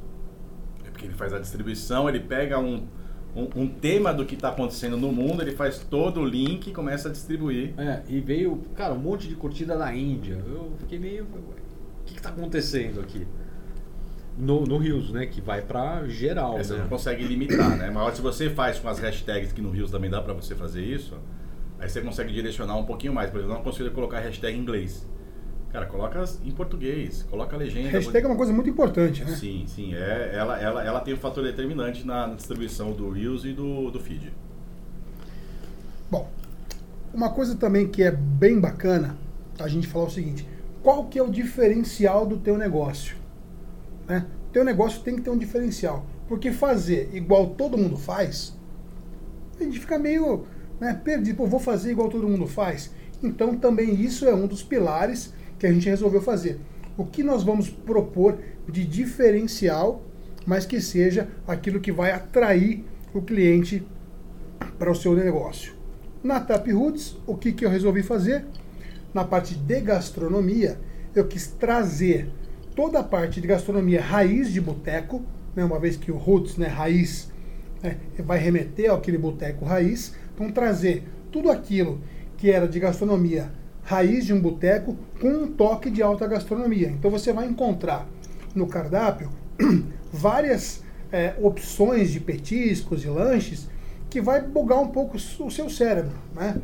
É 0.87 0.90
porque 0.90 1.07
ele 1.07 1.14
faz 1.14 1.33
a 1.33 1.38
distribuição, 1.40 2.09
ele 2.09 2.21
pega 2.21 2.61
um, 2.61 2.87
um, 3.35 3.62
um 3.62 3.66
tema 3.66 4.14
do 4.14 4.25
que 4.25 4.35
está 4.37 4.51
acontecendo 4.51 4.97
no 4.97 5.11
mundo, 5.11 5.42
ele 5.42 5.53
faz 5.53 5.79
todo 5.79 6.21
o 6.21 6.25
link 6.25 6.68
e 6.68 6.73
começa 6.73 7.09
a 7.09 7.12
distribuir. 7.12 7.75
É, 7.77 8.03
e 8.09 8.21
veio, 8.21 8.62
cara, 8.77 8.95
um 8.95 8.99
monte 8.99 9.27
de 9.27 9.35
curtida 9.35 9.77
da 9.77 9.92
Índia. 9.92 10.35
Eu 10.47 10.73
fiquei 10.79 10.99
meio. 11.01 11.25
O 11.25 12.05
que, 12.05 12.14
que 12.14 12.23
tá 12.23 12.29
acontecendo 12.29 13.01
aqui? 13.01 13.27
No, 14.37 14.64
no 14.64 14.79
Rios, 14.79 15.11
né? 15.11 15.27
Que 15.27 15.40
vai 15.40 15.61
pra 15.62 16.07
geral, 16.09 16.59
Essa 16.59 16.75
né? 16.75 16.81
não 16.81 16.88
consegue 16.88 17.25
limitar, 17.25 17.77
né? 17.77 17.90
Mas 17.90 18.16
se 18.16 18.23
você 18.23 18.49
faz 18.49 18.79
com 18.79 18.88
as 18.88 18.99
hashtags 18.99 19.53
que 19.53 19.61
no 19.61 19.71
Rios 19.71 19.90
também 19.90 20.11
dá 20.11 20.23
para 20.23 20.33
você 20.33 20.55
fazer 20.55 20.83
isso, 20.83 21.18
aí 21.79 21.88
você 21.88 22.01
consegue 22.01 22.33
direcionar 22.33 22.77
um 22.77 22.85
pouquinho 22.85 23.12
mais. 23.12 23.31
Por 23.31 23.38
exemplo, 23.38 23.55
eu 23.55 23.59
não 23.59 23.64
consigo 23.64 23.90
colocar 23.90 24.21
hashtag 24.21 24.57
em 24.57 24.61
inglês. 24.61 25.07
Cara, 25.73 25.87
coloca 25.87 26.23
em 26.45 26.51
português, 26.51 27.27
coloca 27.31 27.57
a 27.57 27.59
legenda. 27.59 27.88
Hashtag 27.88 28.25
é 28.25 28.29
uma 28.29 28.37
coisa 28.37 28.53
muito 28.53 28.68
importante, 28.68 29.25
né? 29.25 29.35
Sim, 29.35 29.64
sim. 29.66 29.95
É, 29.95 30.33
ela, 30.35 30.61
ela, 30.61 30.85
ela 30.85 31.01
tem 31.01 31.14
um 31.14 31.16
fator 31.16 31.42
determinante 31.42 32.07
na 32.07 32.27
distribuição 32.29 32.92
do 32.92 33.11
Reels 33.11 33.45
e 33.47 33.55
do, 33.55 33.90
do 33.90 33.99
feed. 33.99 34.33
Bom, 36.11 36.31
uma 37.12 37.31
coisa 37.31 37.55
também 37.55 37.88
que 37.88 38.03
é 38.03 38.11
bem 38.11 38.61
bacana 38.61 39.16
a 39.59 39.66
gente 39.66 39.87
falar 39.87 40.07
o 40.07 40.11
seguinte: 40.11 40.47
qual 40.83 41.07
que 41.07 41.18
é 41.18 41.23
o 41.23 41.31
diferencial 41.31 42.27
do 42.27 42.37
teu 42.37 42.59
negócio? 42.59 43.16
Né? 44.06 44.26
Teu 44.52 44.64
negócio 44.64 45.02
tem 45.02 45.16
que 45.16 45.22
ter 45.22 45.30
um 45.30 45.38
diferencial, 45.38 46.04
porque 46.28 46.52
fazer 46.52 47.10
igual 47.12 47.50
todo 47.50 47.78
mundo 47.78 47.96
faz, 47.96 48.54
a 49.58 49.64
gente 49.64 49.80
fica 49.80 49.98
meio 49.98 50.44
né, 50.80 51.00
perdido. 51.02 51.36
Pô, 51.36 51.46
vou 51.46 51.60
fazer 51.60 51.92
igual 51.92 52.08
todo 52.08 52.28
mundo 52.28 52.46
faz. 52.46 52.90
Então 53.22 53.56
também 53.56 53.94
isso 53.94 54.26
é 54.26 54.34
um 54.34 54.46
dos 54.46 54.62
pilares 54.62 55.32
que 55.58 55.66
a 55.66 55.72
gente 55.72 55.88
resolveu 55.88 56.20
fazer. 56.20 56.58
O 56.96 57.06
que 57.06 57.22
nós 57.22 57.42
vamos 57.42 57.70
propor 57.70 58.38
de 58.68 58.84
diferencial, 58.84 60.02
mas 60.44 60.66
que 60.66 60.80
seja 60.80 61.28
aquilo 61.46 61.80
que 61.80 61.92
vai 61.92 62.10
atrair 62.10 62.84
o 63.14 63.22
cliente 63.22 63.86
para 64.78 64.90
o 64.90 64.94
seu 64.94 65.14
negócio. 65.14 65.74
Na 66.22 66.40
Tap 66.40 66.66
Roots, 66.68 67.16
o 67.26 67.36
que, 67.36 67.52
que 67.52 67.64
eu 67.64 67.70
resolvi 67.70 68.02
fazer? 68.02 68.44
Na 69.14 69.24
parte 69.24 69.54
de 69.54 69.80
gastronomia, 69.80 70.78
eu 71.14 71.26
quis 71.26 71.46
trazer 71.46 72.30
toda 72.74 73.00
a 73.00 73.02
parte 73.02 73.40
de 73.40 73.46
gastronomia 73.46 74.00
raiz 74.00 74.52
de 74.52 74.61
boteco, 74.61 75.22
né, 75.54 75.64
uma 75.64 75.78
vez 75.78 75.96
que 75.96 76.11
o 76.11 76.16
Roots, 76.16 76.56
né, 76.56 76.66
raiz, 76.66 77.30
né, 77.82 77.96
vai 78.18 78.38
remeter 78.38 78.92
àquele 78.92 79.18
boteco 79.18 79.64
raiz. 79.64 80.14
Então, 80.35 80.50
trazer 80.50 81.04
tudo 81.30 81.50
aquilo 81.50 82.00
que 82.37 82.50
era 82.50 82.66
de 82.66 82.80
gastronomia 82.80 83.52
raiz 83.85 84.26
de 84.26 84.32
um 84.32 84.40
boteco 84.40 84.96
com 85.20 85.28
um 85.28 85.46
toque 85.46 85.90
de 85.90 86.02
alta 86.02 86.26
gastronomia. 86.26 86.88
Então, 86.88 87.11
você 87.11 87.32
vai 87.32 87.46
encontrar 87.46 88.06
no 88.54 88.66
cardápio 88.66 89.30
várias 90.12 90.82
é, 91.11 91.35
opções 91.40 92.11
de 92.11 92.20
petiscos 92.20 93.04
e 93.04 93.08
lanches 93.08 93.68
que 94.08 94.20
vai 94.20 94.42
bugar 94.42 94.80
um 94.80 94.88
pouco 94.88 95.16
o 95.16 95.50
seu 95.50 95.70
cérebro, 95.70 96.12
né? 96.35 96.56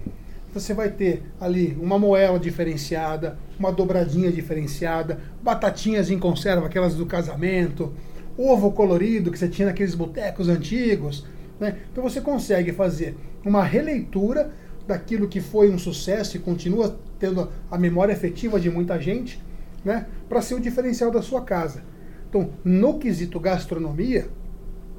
Você 0.52 0.72
vai 0.72 0.90
ter 0.90 1.22
ali 1.40 1.76
uma 1.80 1.98
moela 1.98 2.38
diferenciada, 2.38 3.38
uma 3.58 3.70
dobradinha 3.70 4.30
diferenciada, 4.32 5.20
batatinhas 5.42 6.10
em 6.10 6.18
conserva, 6.18 6.66
aquelas 6.66 6.94
do 6.94 7.06
casamento, 7.06 7.92
ovo 8.36 8.72
colorido 8.72 9.30
que 9.30 9.38
você 9.38 9.48
tinha 9.48 9.66
naqueles 9.66 9.94
botecos 9.94 10.48
antigos. 10.48 11.26
Né? 11.60 11.78
Então 11.92 12.02
você 12.02 12.20
consegue 12.20 12.72
fazer 12.72 13.16
uma 13.44 13.62
releitura 13.62 14.52
daquilo 14.86 15.28
que 15.28 15.40
foi 15.40 15.70
um 15.70 15.78
sucesso 15.78 16.36
e 16.36 16.40
continua 16.40 16.98
tendo 17.18 17.50
a 17.70 17.76
memória 17.76 18.12
efetiva 18.12 18.58
de 18.58 18.70
muita 18.70 18.98
gente, 18.98 19.42
né? 19.84 20.06
para 20.28 20.40
ser 20.40 20.54
o 20.54 20.60
diferencial 20.60 21.10
da 21.10 21.20
sua 21.20 21.42
casa. 21.42 21.82
Então, 22.28 22.50
no 22.64 22.98
quesito 22.98 23.40
gastronomia, 23.40 24.28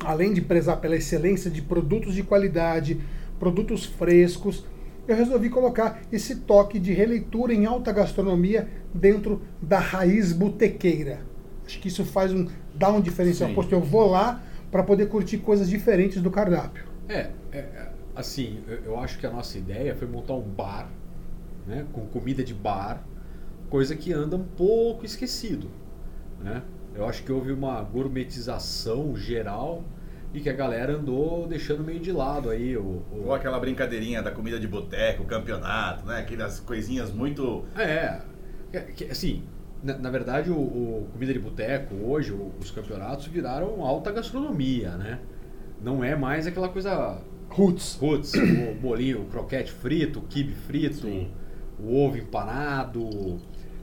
além 0.04 0.34
de 0.34 0.42
prezar 0.42 0.78
pela 0.78 0.96
excelência 0.96 1.50
de 1.50 1.62
produtos 1.62 2.16
de 2.16 2.24
qualidade, 2.24 3.00
produtos 3.40 3.86
frescos, 3.86 4.66
eu 5.12 5.16
resolvi 5.16 5.50
colocar 5.50 6.02
esse 6.12 6.36
toque 6.36 6.80
de 6.80 6.94
releitura 6.94 7.54
em 7.54 7.66
alta 7.66 7.92
gastronomia 7.92 8.68
dentro 8.94 9.42
da 9.62 9.80
raiz 9.80 10.32
botequeira. 10.32 11.22
Acho 11.66 11.80
que 11.80 11.88
isso 11.88 12.06
faz 12.06 12.34
um 12.34 12.48
dá 12.74 12.92
um 12.92 13.02
diferencial. 13.02 13.54
Poxa, 13.54 13.76
eu 13.76 13.82
vou 13.82 14.10
lá 14.10 14.42
para 14.72 14.84
poder 14.84 15.08
curtir 15.08 15.40
coisas 15.40 15.70
diferentes 15.70 16.22
do 16.22 16.32
cardápio. 16.32 16.86
É, 17.08 17.32
é, 17.52 17.58
é, 17.58 17.92
assim, 18.16 18.64
eu, 18.68 18.78
eu 18.86 19.00
acho 19.00 19.18
que 19.18 19.26
a 19.26 19.32
nossa 19.32 19.58
ideia 19.58 19.96
foi 19.96 20.08
montar 20.08 20.34
um 20.34 20.42
bar, 20.42 20.90
né, 21.68 21.86
com 21.92 22.06
comida 22.06 22.44
de 22.44 22.54
bar, 22.54 23.04
coisa 23.70 23.96
que 23.96 24.14
anda 24.14 24.36
um 24.36 24.44
pouco 24.44 25.06
esquecido, 25.06 25.70
né? 26.40 26.64
Eu 26.96 27.08
acho 27.08 27.24
que 27.24 27.32
houve 27.32 27.52
uma 27.52 27.82
gourmetização 27.82 29.16
geral 29.16 29.84
e 30.34 30.40
que 30.40 30.50
a 30.50 30.54
galera 30.54 30.94
andou 30.94 31.48
deixando 31.48 31.84
meio 31.84 32.00
de 32.00 32.12
lado 32.12 32.50
aí 32.50 32.78
o, 32.78 32.82
o- 32.82 33.24
Ou 33.26 33.34
aquela 33.34 33.60
brincadeirinha 33.60 34.22
da 34.22 34.32
comida 34.32 34.60
de 34.60 34.68
boteco, 34.68 35.24
campeonato, 35.26 36.06
né? 36.06 36.20
Aquelas 36.20 36.60
coisinhas 36.60 37.12
muito. 37.12 37.64
É, 37.78 38.22
que- 38.72 38.94
que, 38.94 39.06
assim, 39.06 39.44
na, 39.84 39.98
na 39.98 40.10
verdade 40.12 40.52
o, 40.52 40.56
o 40.58 41.08
comida 41.14 41.34
de 41.34 41.40
boteco 41.40 41.96
hoje, 41.96 42.32
os 42.60 42.70
campeonatos 42.72 43.26
viraram 43.28 43.84
alta 43.84 44.12
gastronomia, 44.12 44.92
né? 44.92 45.20
Não 45.82 46.04
é 46.04 46.16
mais 46.16 46.46
aquela 46.46 46.70
coisa 46.70 47.18
Roots. 47.50 47.96
Putz, 48.00 48.34
o 48.36 48.76
bolinho, 48.80 49.22
o 49.22 49.26
croquete 49.26 49.72
frito, 49.72 50.20
o 50.20 50.22
quibe 50.24 50.54
frito, 50.54 50.98
Sim. 50.98 51.32
o 51.80 51.96
ovo 52.06 52.18
empanado, 52.18 53.40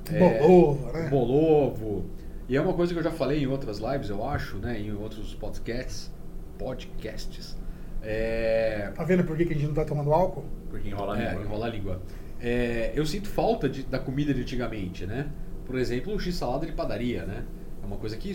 Bolovo, 0.09 0.92
né? 0.92 1.06
o 1.06 1.11
bolovo. 1.11 2.04
E 2.48 2.56
é 2.56 2.61
uma 2.61 2.74
coisa 2.74 2.92
que 2.92 2.98
eu 3.00 3.02
já 3.02 3.11
falei 3.11 3.42
em 3.42 3.46
outras 3.48 3.78
lives, 3.78 4.09
eu 4.09 4.24
acho, 4.24 4.56
né, 4.59 4.78
em 4.80 4.92
outros 4.94 5.35
podcasts, 5.35 6.12
podcasts. 6.58 7.56
É, 8.02 8.90
Tá 8.94 9.04
vendo 9.04 9.24
por 9.24 9.36
que 9.36 9.44
que 9.44 9.52
a 9.52 9.56
gente 9.56 9.66
não 9.66 9.74
tá 9.74 9.84
tomando 9.84 10.12
álcool? 10.12 10.44
Porque 10.70 10.88
enrola 10.88 11.16
a 11.16 11.20
é, 11.22 11.28
língua. 11.30 11.42
enrolar 11.44 11.68
a 11.68 11.72
língua. 11.72 12.00
É, 12.40 12.92
eu 12.94 13.04
sinto 13.06 13.28
falta 13.28 13.68
de- 13.68 13.82
da 13.82 13.98
comida 13.98 14.32
de 14.32 14.42
antigamente, 14.42 15.06
né? 15.06 15.26
Por 15.64 15.76
exemplo, 15.78 16.12
um 16.14 16.18
x-salada 16.18 16.66
de 16.66 16.72
padaria, 16.72 17.24
né? 17.24 17.42
É 17.82 17.86
uma 17.86 17.96
coisa 17.96 18.16
que 18.16 18.32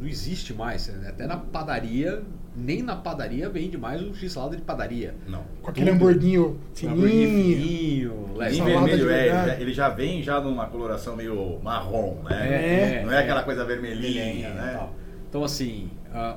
não 0.00 0.06
existe 0.08 0.52
mais. 0.54 0.88
né? 0.88 1.08
Até 1.10 1.26
na 1.26 1.36
padaria, 1.36 2.22
nem 2.56 2.82
na 2.82 2.96
padaria 2.96 3.48
vende 3.48 3.76
mais 3.78 4.00
um 4.02 4.14
x-salada 4.14 4.56
de 4.56 4.62
padaria. 4.62 5.14
Não. 5.28 5.44
Com 5.60 5.70
aquele 5.70 5.90
hamburguinho 5.90 6.58
Um 6.82 6.88
hamburguinho 6.88 7.28
fininho. 7.28 7.56
fininho, 7.58 8.30
Em 8.34 8.38
leve. 8.38 8.60
Vermelho, 8.62 9.10
é, 9.10 9.56
ele 9.60 9.72
já, 9.72 9.88
vem 9.88 10.22
já 10.22 10.40
numa 10.40 10.66
coloração 10.66 11.14
meio 11.16 11.60
marrom, 11.62 12.22
né? 12.28 13.00
É, 13.00 13.04
Não 13.04 13.12
é 13.12 13.18
aquela 13.18 13.42
coisa 13.44 13.64
vermelhinha, 13.64 14.50
né? 14.54 14.72
tal. 14.78 14.94
Então, 15.32 15.42
assim, 15.42 15.88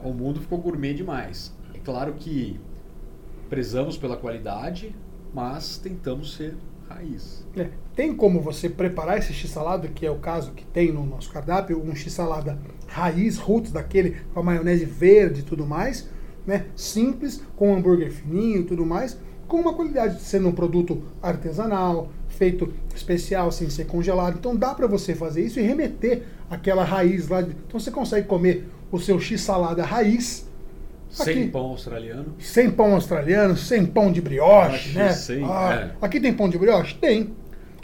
o 0.05 0.13
mundo 0.13 0.39
ficou 0.39 0.57
gourmet 0.57 0.93
demais. 0.93 1.53
É 1.73 1.79
claro 1.79 2.13
que 2.13 2.57
prezamos 3.49 3.97
pela 3.97 4.15
qualidade, 4.15 4.95
mas 5.33 5.77
tentamos 5.77 6.33
ser 6.35 6.55
raiz. 6.87 7.45
É, 7.57 7.71
Tem 7.93 8.15
como 8.15 8.39
você 8.39 8.69
preparar 8.69 9.17
esse 9.17 9.33
x-salada, 9.33 9.89
que 9.89 10.05
é 10.05 10.09
o 10.09 10.19
caso 10.19 10.53
que 10.53 10.63
tem 10.65 10.93
no 10.93 11.05
nosso 11.05 11.29
cardápio, 11.29 11.77
um 11.83 11.93
x-salada 11.93 12.57
raiz, 12.87 13.37
roots 13.37 13.73
daquele, 13.73 14.11
com 14.33 14.39
a 14.39 14.43
maionese 14.43 14.85
verde 14.85 15.41
e 15.41 15.43
tudo 15.43 15.65
mais, 15.65 16.09
né? 16.47 16.67
Simples, 16.73 17.43
com 17.57 17.73
um 17.73 17.75
hambúrguer 17.75 18.13
fininho 18.13 18.61
e 18.61 18.63
tudo 18.63 18.85
mais, 18.85 19.19
com 19.45 19.57
uma 19.59 19.73
qualidade, 19.73 20.21
sendo 20.21 20.47
um 20.47 20.53
produto 20.53 21.03
artesanal, 21.21 22.09
feito 22.29 22.73
especial, 22.95 23.51
sem 23.51 23.69
ser 23.69 23.87
congelado. 23.87 24.37
Então 24.39 24.55
dá 24.55 24.73
para 24.73 24.87
você 24.87 25.13
fazer 25.13 25.43
isso 25.45 25.59
e 25.59 25.63
remeter 25.63 26.23
aquela 26.49 26.83
raiz 26.85 27.27
lá. 27.27 27.41
de- 27.41 27.51
Então 27.67 27.77
você 27.79 27.91
consegue 27.91 28.25
comer 28.27 28.69
o 28.95 28.99
seu 28.99 29.19
x-salada 29.19 29.83
raiz, 29.83 30.49
Sem 31.09 31.43
Aqui. 31.43 31.47
pão 31.49 31.61
australiano. 31.67 32.35
sem 32.39 32.69
pão 32.69 32.93
australiano, 32.93 33.55
sem 33.55 33.85
pão 33.85 34.11
de 34.11 34.19
brioche, 34.21 34.89
Brioche, 34.89 34.97
né? 34.97 35.09
sem, 35.13 35.43
Ah, 35.45 35.91
é. 36.01 36.05
Aqui 36.05 36.19
tem 36.19 36.33
pão 36.33 36.49
de 36.49 36.57
brioche? 36.57 36.95
Tem. 36.95 37.33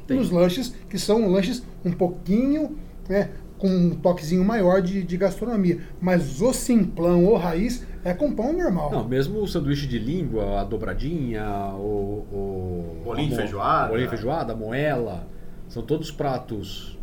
Tem. 0.08 0.17
Nos 0.17 0.30
lanches, 0.32 0.76
que 0.89 0.97
são 1.00 1.30
lanches 1.30 1.63
um 1.86 1.91
pouquinho, 1.91 2.78
né, 3.08 3.30
com 3.58 3.69
um 3.69 3.91
toquezinho 3.91 4.43
maior 4.43 4.82
de, 4.82 5.04
de 5.04 5.15
gastronomia. 5.17 5.80
Mas 6.02 6.41
o 6.41 6.52
simplão 6.52 7.24
ou 7.26 7.38
raiz 7.38 7.86
é 8.04 8.13
com 8.13 8.34
pão 8.34 8.52
normal. 8.52 8.91
Não, 8.91 9.08
mesmo 9.08 9.39
o 9.39 9.47
sanduíche 9.47 9.88
de 9.88 10.00
língua, 10.00 10.60
a 10.60 10.63
dobradinha, 10.63 11.45
o. 11.76 12.26
o 12.32 13.02
Bolinho 13.06 13.30
de 13.30 13.36
feijoada. 13.36 13.88
Bolinho 13.89 14.08
de 14.08 14.10
feijoada, 14.15 14.52
a 14.54 14.56
moela. 14.56 15.28
São 15.69 15.84
todos 15.84 16.12
pratos 16.12 16.97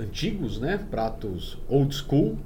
antigos, 0.00 0.58
né? 0.58 0.80
Pratos 0.90 1.58
old 1.68 1.94
school, 1.94 2.36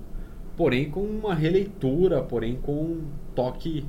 porém 0.56 0.90
com 0.90 1.00
uma 1.00 1.34
releitura, 1.34 2.22
porém 2.22 2.56
com 2.56 2.72
um 2.72 3.04
toque 3.34 3.84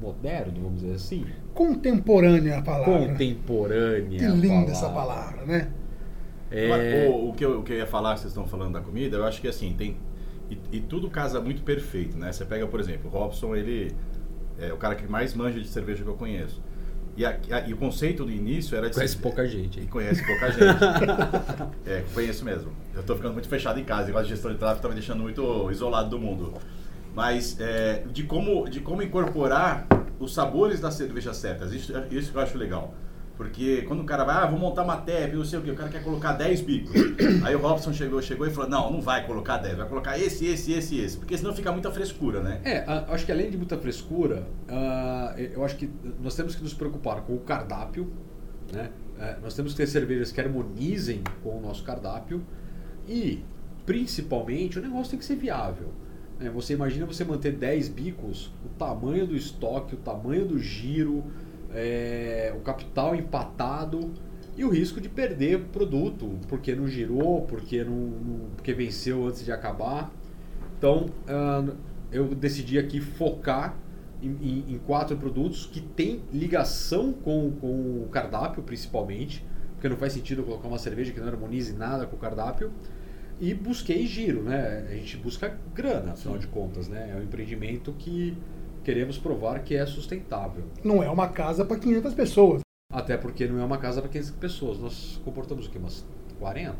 moderno, 0.00 0.60
vamos 0.62 0.80
dizer 0.80 0.94
assim. 0.94 1.24
Contemporânea 1.54 2.58
a 2.58 2.62
palavra. 2.62 3.08
Contemporânea. 3.08 4.18
Que 4.18 4.26
linda 4.26 4.72
essa 4.72 4.88
palavra, 4.88 5.44
né? 5.44 5.70
É, 6.50 7.08
O, 7.08 7.30
o 7.30 7.32
que 7.32 7.44
eu, 7.44 7.60
o 7.60 7.62
que 7.62 7.72
eu 7.72 7.78
ia 7.78 7.86
falar, 7.86 8.16
vocês 8.16 8.30
estão 8.32 8.46
falando 8.46 8.74
da 8.74 8.80
comida, 8.80 9.16
eu 9.16 9.24
acho 9.24 9.40
que 9.40 9.48
assim, 9.48 9.74
tem. 9.76 9.96
E, 10.50 10.58
e 10.72 10.80
tudo 10.80 11.08
casa 11.08 11.40
muito 11.40 11.62
perfeito, 11.62 12.18
né? 12.18 12.30
Você 12.30 12.44
pega, 12.44 12.66
por 12.66 12.78
exemplo, 12.78 13.10
o 13.10 13.12
Robson, 13.12 13.56
ele 13.56 13.94
é 14.58 14.72
o 14.72 14.76
cara 14.76 14.94
que 14.94 15.06
mais 15.06 15.34
manja 15.34 15.58
de 15.58 15.68
cerveja 15.68 16.02
que 16.02 16.10
eu 16.10 16.14
conheço. 16.14 16.62
E, 17.16 17.24
a- 17.26 17.38
a- 17.50 17.60
e 17.68 17.74
o 17.74 17.76
conceito 17.76 18.24
do 18.24 18.30
início 18.30 18.76
era 18.76 18.88
de. 18.88 18.94
conhece 18.94 19.16
pouca 19.18 19.46
gente. 19.46 19.78
E 19.78 19.82
hein? 19.82 19.88
conhece 19.88 20.24
pouca 20.24 20.50
gente. 20.50 20.62
é, 21.86 22.02
conheço 22.14 22.44
mesmo. 22.44 22.72
Eu 22.94 23.02
tô 23.02 23.14
ficando 23.16 23.34
muito 23.34 23.48
fechado 23.48 23.78
em 23.78 23.84
casa. 23.84 24.08
Igual 24.08 24.24
a 24.24 24.26
gestão 24.26 24.50
de 24.50 24.58
tráfego 24.58 24.82
tá 24.82 24.88
me 24.88 24.94
deixando 24.94 25.20
muito 25.20 25.70
isolado 25.70 26.08
do 26.10 26.18
mundo. 26.18 26.54
Mas 27.14 27.60
é, 27.60 28.04
de, 28.10 28.22
como, 28.22 28.68
de 28.68 28.80
como 28.80 29.02
incorporar 29.02 29.86
os 30.18 30.32
sabores 30.32 30.80
das 30.80 30.94
cervejas 30.94 31.36
certas. 31.36 31.72
Isso, 31.72 31.92
isso 32.10 32.32
que 32.32 32.38
eu 32.38 32.42
acho 32.42 32.56
legal. 32.56 32.94
Porque 33.36 33.82
quando 33.82 34.00
o 34.00 34.04
cara 34.04 34.24
vai, 34.24 34.36
ah, 34.36 34.46
vou 34.46 34.58
montar 34.58 34.82
uma 34.82 34.96
TEP, 34.98 35.34
não 35.34 35.44
sei 35.44 35.58
o 35.58 35.62
que, 35.62 35.70
o 35.70 35.74
cara 35.74 35.88
quer 35.88 36.04
colocar 36.04 36.32
10 36.32 36.60
bicos. 36.60 36.92
Aí 37.42 37.54
o 37.54 37.58
Robson 37.58 37.92
chegou, 37.92 38.20
chegou 38.20 38.46
e 38.46 38.50
falou, 38.50 38.68
não, 38.68 38.92
não 38.92 39.00
vai 39.00 39.26
colocar 39.26 39.56
10, 39.56 39.78
vai 39.78 39.88
colocar 39.88 40.18
esse, 40.18 40.46
esse, 40.46 40.72
esse, 40.72 40.98
esse. 41.00 41.16
Porque 41.16 41.36
senão 41.36 41.54
fica 41.54 41.72
muita 41.72 41.90
frescura, 41.90 42.40
né? 42.40 42.60
É, 42.64 42.84
acho 43.08 43.24
que 43.24 43.32
além 43.32 43.50
de 43.50 43.56
muita 43.56 43.78
frescura, 43.78 44.46
ah, 44.68 45.34
eu 45.36 45.64
acho 45.64 45.76
que 45.76 45.90
nós 46.20 46.36
temos 46.36 46.54
que 46.54 46.62
nos 46.62 46.74
preocupar 46.74 47.22
com 47.22 47.34
o 47.34 47.40
cardápio, 47.40 48.12
né? 48.72 48.90
É, 49.18 49.36
nós 49.42 49.54
temos 49.54 49.72
que 49.72 49.78
ter 49.78 49.86
cervejas 49.86 50.32
que 50.32 50.40
harmonizem 50.40 51.22
com 51.42 51.56
o 51.56 51.60
nosso 51.60 51.84
cardápio 51.84 52.42
e, 53.08 53.42
principalmente, 53.86 54.78
o 54.78 54.82
negócio 54.82 55.10
tem 55.10 55.18
que 55.18 55.24
ser 55.24 55.36
viável. 55.36 55.88
né? 56.38 56.50
Você 56.50 56.74
imagina 56.74 57.06
você 57.06 57.24
manter 57.24 57.52
10 57.52 57.88
bicos, 57.88 58.52
o 58.64 58.68
tamanho 58.78 59.26
do 59.26 59.36
estoque, 59.36 59.94
o 59.94 59.98
tamanho 59.98 60.44
do 60.44 60.58
giro, 60.58 61.24
é, 61.74 62.52
o 62.56 62.60
capital 62.60 63.14
empatado 63.14 64.10
e 64.56 64.64
o 64.64 64.68
risco 64.70 65.00
de 65.00 65.08
perder 65.08 65.60
produto 65.72 66.38
porque 66.48 66.74
não 66.74 66.86
girou, 66.86 67.42
porque, 67.42 67.82
não, 67.84 67.94
não- 67.96 68.50
porque 68.56 68.72
venceu 68.74 69.26
antes 69.26 69.44
de 69.44 69.52
acabar. 69.52 70.12
Então, 70.78 71.06
ah, 71.28 71.64
eu 72.10 72.34
decidi 72.34 72.78
aqui 72.78 73.00
focar 73.00 73.76
em, 74.22 74.28
em- 74.30 74.74
em 74.74 74.78
quatro 74.78 75.16
produtos 75.16 75.66
que 75.66 75.80
têm 75.80 76.22
ligação 76.32 77.12
com, 77.12 77.50
com 77.60 78.02
o 78.04 78.08
cardápio, 78.10 78.62
principalmente, 78.62 79.44
porque 79.74 79.88
não 79.88 79.96
faz 79.96 80.12
sentido 80.12 80.42
colocar 80.42 80.68
uma 80.68 80.78
cerveja 80.78 81.12
que 81.12 81.20
não 81.20 81.28
harmonize 81.28 81.72
nada 81.72 82.06
com 82.06 82.16
o 82.16 82.18
cardápio. 82.18 82.70
E 83.40 83.52
busquei 83.54 84.06
giro, 84.06 84.42
né? 84.42 84.86
A 84.88 84.94
gente 84.94 85.16
busca 85.16 85.58
grana, 85.74 86.12
afinal 86.12 86.34
Sim. 86.34 86.40
de 86.40 86.46
contas, 86.46 86.88
né? 86.88 87.10
É 87.12 87.18
um 87.18 87.22
empreendimento 87.24 87.92
que 87.98 88.36
queremos 88.84 89.18
provar 89.18 89.60
que 89.60 89.74
é 89.74 89.84
sustentável. 89.86 90.64
Não 90.84 91.02
é 91.02 91.08
uma 91.10 91.28
casa 91.28 91.64
para 91.64 91.78
500 91.78 92.14
pessoas. 92.14 92.60
Até 92.92 93.16
porque 93.16 93.46
não 93.46 93.60
é 93.60 93.64
uma 93.64 93.78
casa 93.78 94.00
para 94.02 94.10
15 94.10 94.32
pessoas. 94.32 94.78
Nós 94.78 95.20
comportamos 95.24 95.66
o 95.66 95.70
quê? 95.70 95.78
Umas 95.78 96.04
40? 96.38 96.76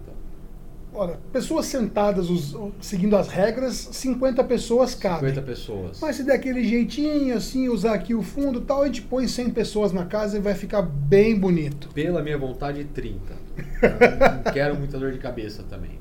Olha, 0.95 1.19
pessoas 1.33 1.65
sentadas 1.65 2.29
os- 2.29 2.55
seguindo 2.79 3.17
as 3.17 3.27
regras, 3.29 3.75
50 3.93 4.45
pessoas 4.45 4.95
cabem. 4.95 5.31
50 5.31 5.41
pessoas. 5.41 6.01
Mas 6.03 6.17
se 6.17 6.23
der 6.23 6.35
aquele 6.35 6.63
jeitinho, 6.69 7.35
assim, 7.35 7.67
usar 7.71 7.95
aqui 7.95 8.15
o 8.15 8.21
fundo 8.23 8.59
e 8.59 8.63
tal, 8.63 8.83
a 8.83 8.87
gente 8.87 9.01
põe 9.01 9.27
100 9.27 9.51
pessoas 9.53 9.91
na 9.91 10.05
casa 10.05 10.37
e 10.37 10.41
vai 10.41 10.55
ficar 10.55 10.83
bem 10.83 11.35
bonito. 11.39 11.89
Pela 11.95 12.23
minha 12.23 12.37
vontade, 12.37 12.85
30. 12.85 13.33
Eu 13.83 14.45
não 14.45 14.53
quero 14.53 14.77
muita 14.77 14.99
dor 14.99 15.13
de 15.13 15.19
cabeça 15.19 15.63
também. 15.63 15.99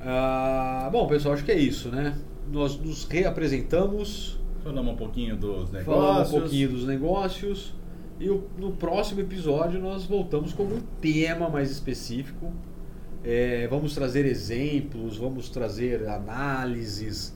Ah, 0.00 0.88
bom, 0.92 1.06
pessoal, 1.06 1.34
acho 1.34 1.44
que 1.44 1.50
é 1.52 1.58
isso, 1.58 1.88
né? 1.88 2.16
Nós 2.50 2.78
nos 2.78 3.04
reapresentamos, 3.04 4.37
Falamos 4.64 4.92
um 4.94 4.96
pouquinho 4.96 5.36
dos 5.36 5.70
negócios. 5.70 5.84
falamos 5.84 6.28
um 6.32 6.40
pouquinho 6.40 6.68
dos 6.70 6.84
negócios 6.86 7.74
E 8.20 8.28
o- 8.28 8.48
no 8.58 8.72
próximo 8.72 9.20
episódio 9.20 9.80
nós 9.80 10.04
voltamos 10.04 10.52
com 10.52 10.64
um 10.64 10.80
tema 11.00 11.48
mais 11.48 11.70
específico. 11.70 12.52
É, 13.24 13.68
vamos 13.68 13.94
trazer 13.94 14.24
exemplos, 14.26 15.16
vamos 15.16 15.48
trazer 15.50 16.08
análises, 16.08 17.32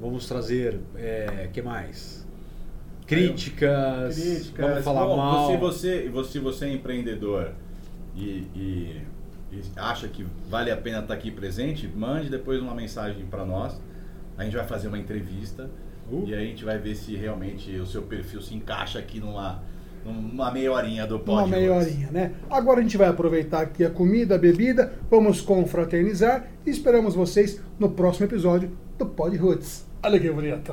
vamos 0.00 0.26
trazer. 0.28 0.78
É, 0.94 1.48
que 1.52 1.62
mais? 1.62 2.26
Críticas, 3.06 4.14
Críticas. 4.18 4.66
vamos 4.68 4.84
falar 4.84 5.06
Bom, 5.06 5.16
mal. 5.16 5.50
Se 5.50 5.56
você, 5.56 6.08
você, 6.10 6.40
você 6.40 6.64
é 6.66 6.72
empreendedor 6.72 7.52
e, 8.16 8.46
e- 8.54 9.02
e 9.52 9.62
acha 9.76 10.08
que 10.08 10.26
vale 10.50 10.70
a 10.70 10.76
pena 10.76 10.98
estar 11.00 11.14
aqui 11.14 11.30
presente, 11.30 11.86
mande 11.88 12.28
depois 12.28 12.60
uma 12.60 12.74
mensagem 12.74 13.24
para 13.26 13.44
nós. 13.46 13.80
A 14.36 14.44
gente 14.44 14.56
vai 14.56 14.66
fazer 14.66 14.88
uma 14.88 14.98
entrevista 14.98 15.70
Uh. 16.10 16.24
e 16.26 16.34
aí 16.34 16.44
a 16.44 16.46
gente 16.46 16.64
vai 16.64 16.78
ver 16.78 16.94
se 16.94 17.16
realmente 17.16 17.74
o 17.76 17.86
seu 17.86 18.02
perfil 18.02 18.40
se 18.40 18.54
encaixa 18.54 18.98
aqui 18.98 19.18
numa, 19.20 19.62
numa 20.04 20.50
meia 20.50 20.72
horinha 20.72 21.06
do 21.06 21.16
Uma 21.16 21.24
Pod 21.24 21.50
meia 21.50 21.72
horinha, 21.72 22.10
né? 22.10 22.32
Agora 22.48 22.80
a 22.80 22.82
gente 22.82 22.96
vai 22.96 23.08
aproveitar 23.08 23.62
aqui 23.62 23.84
a 23.84 23.90
comida, 23.90 24.36
a 24.36 24.38
bebida, 24.38 24.92
vamos 25.10 25.40
confraternizar 25.40 26.48
e 26.64 26.70
esperamos 26.70 27.14
vocês 27.14 27.60
no 27.78 27.90
próximo 27.90 28.26
episódio 28.26 28.70
do 28.98 29.06
Pod 29.06 29.36
Roots. 29.36 29.86
Olha 30.02 30.20
que 30.20 30.30
bonito. 30.30 30.72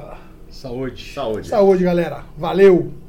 Saúde. 0.50 1.13
Saúde. 1.13 1.48
Saúde, 1.48 1.84
galera. 1.84 2.24
Valeu! 2.38 3.03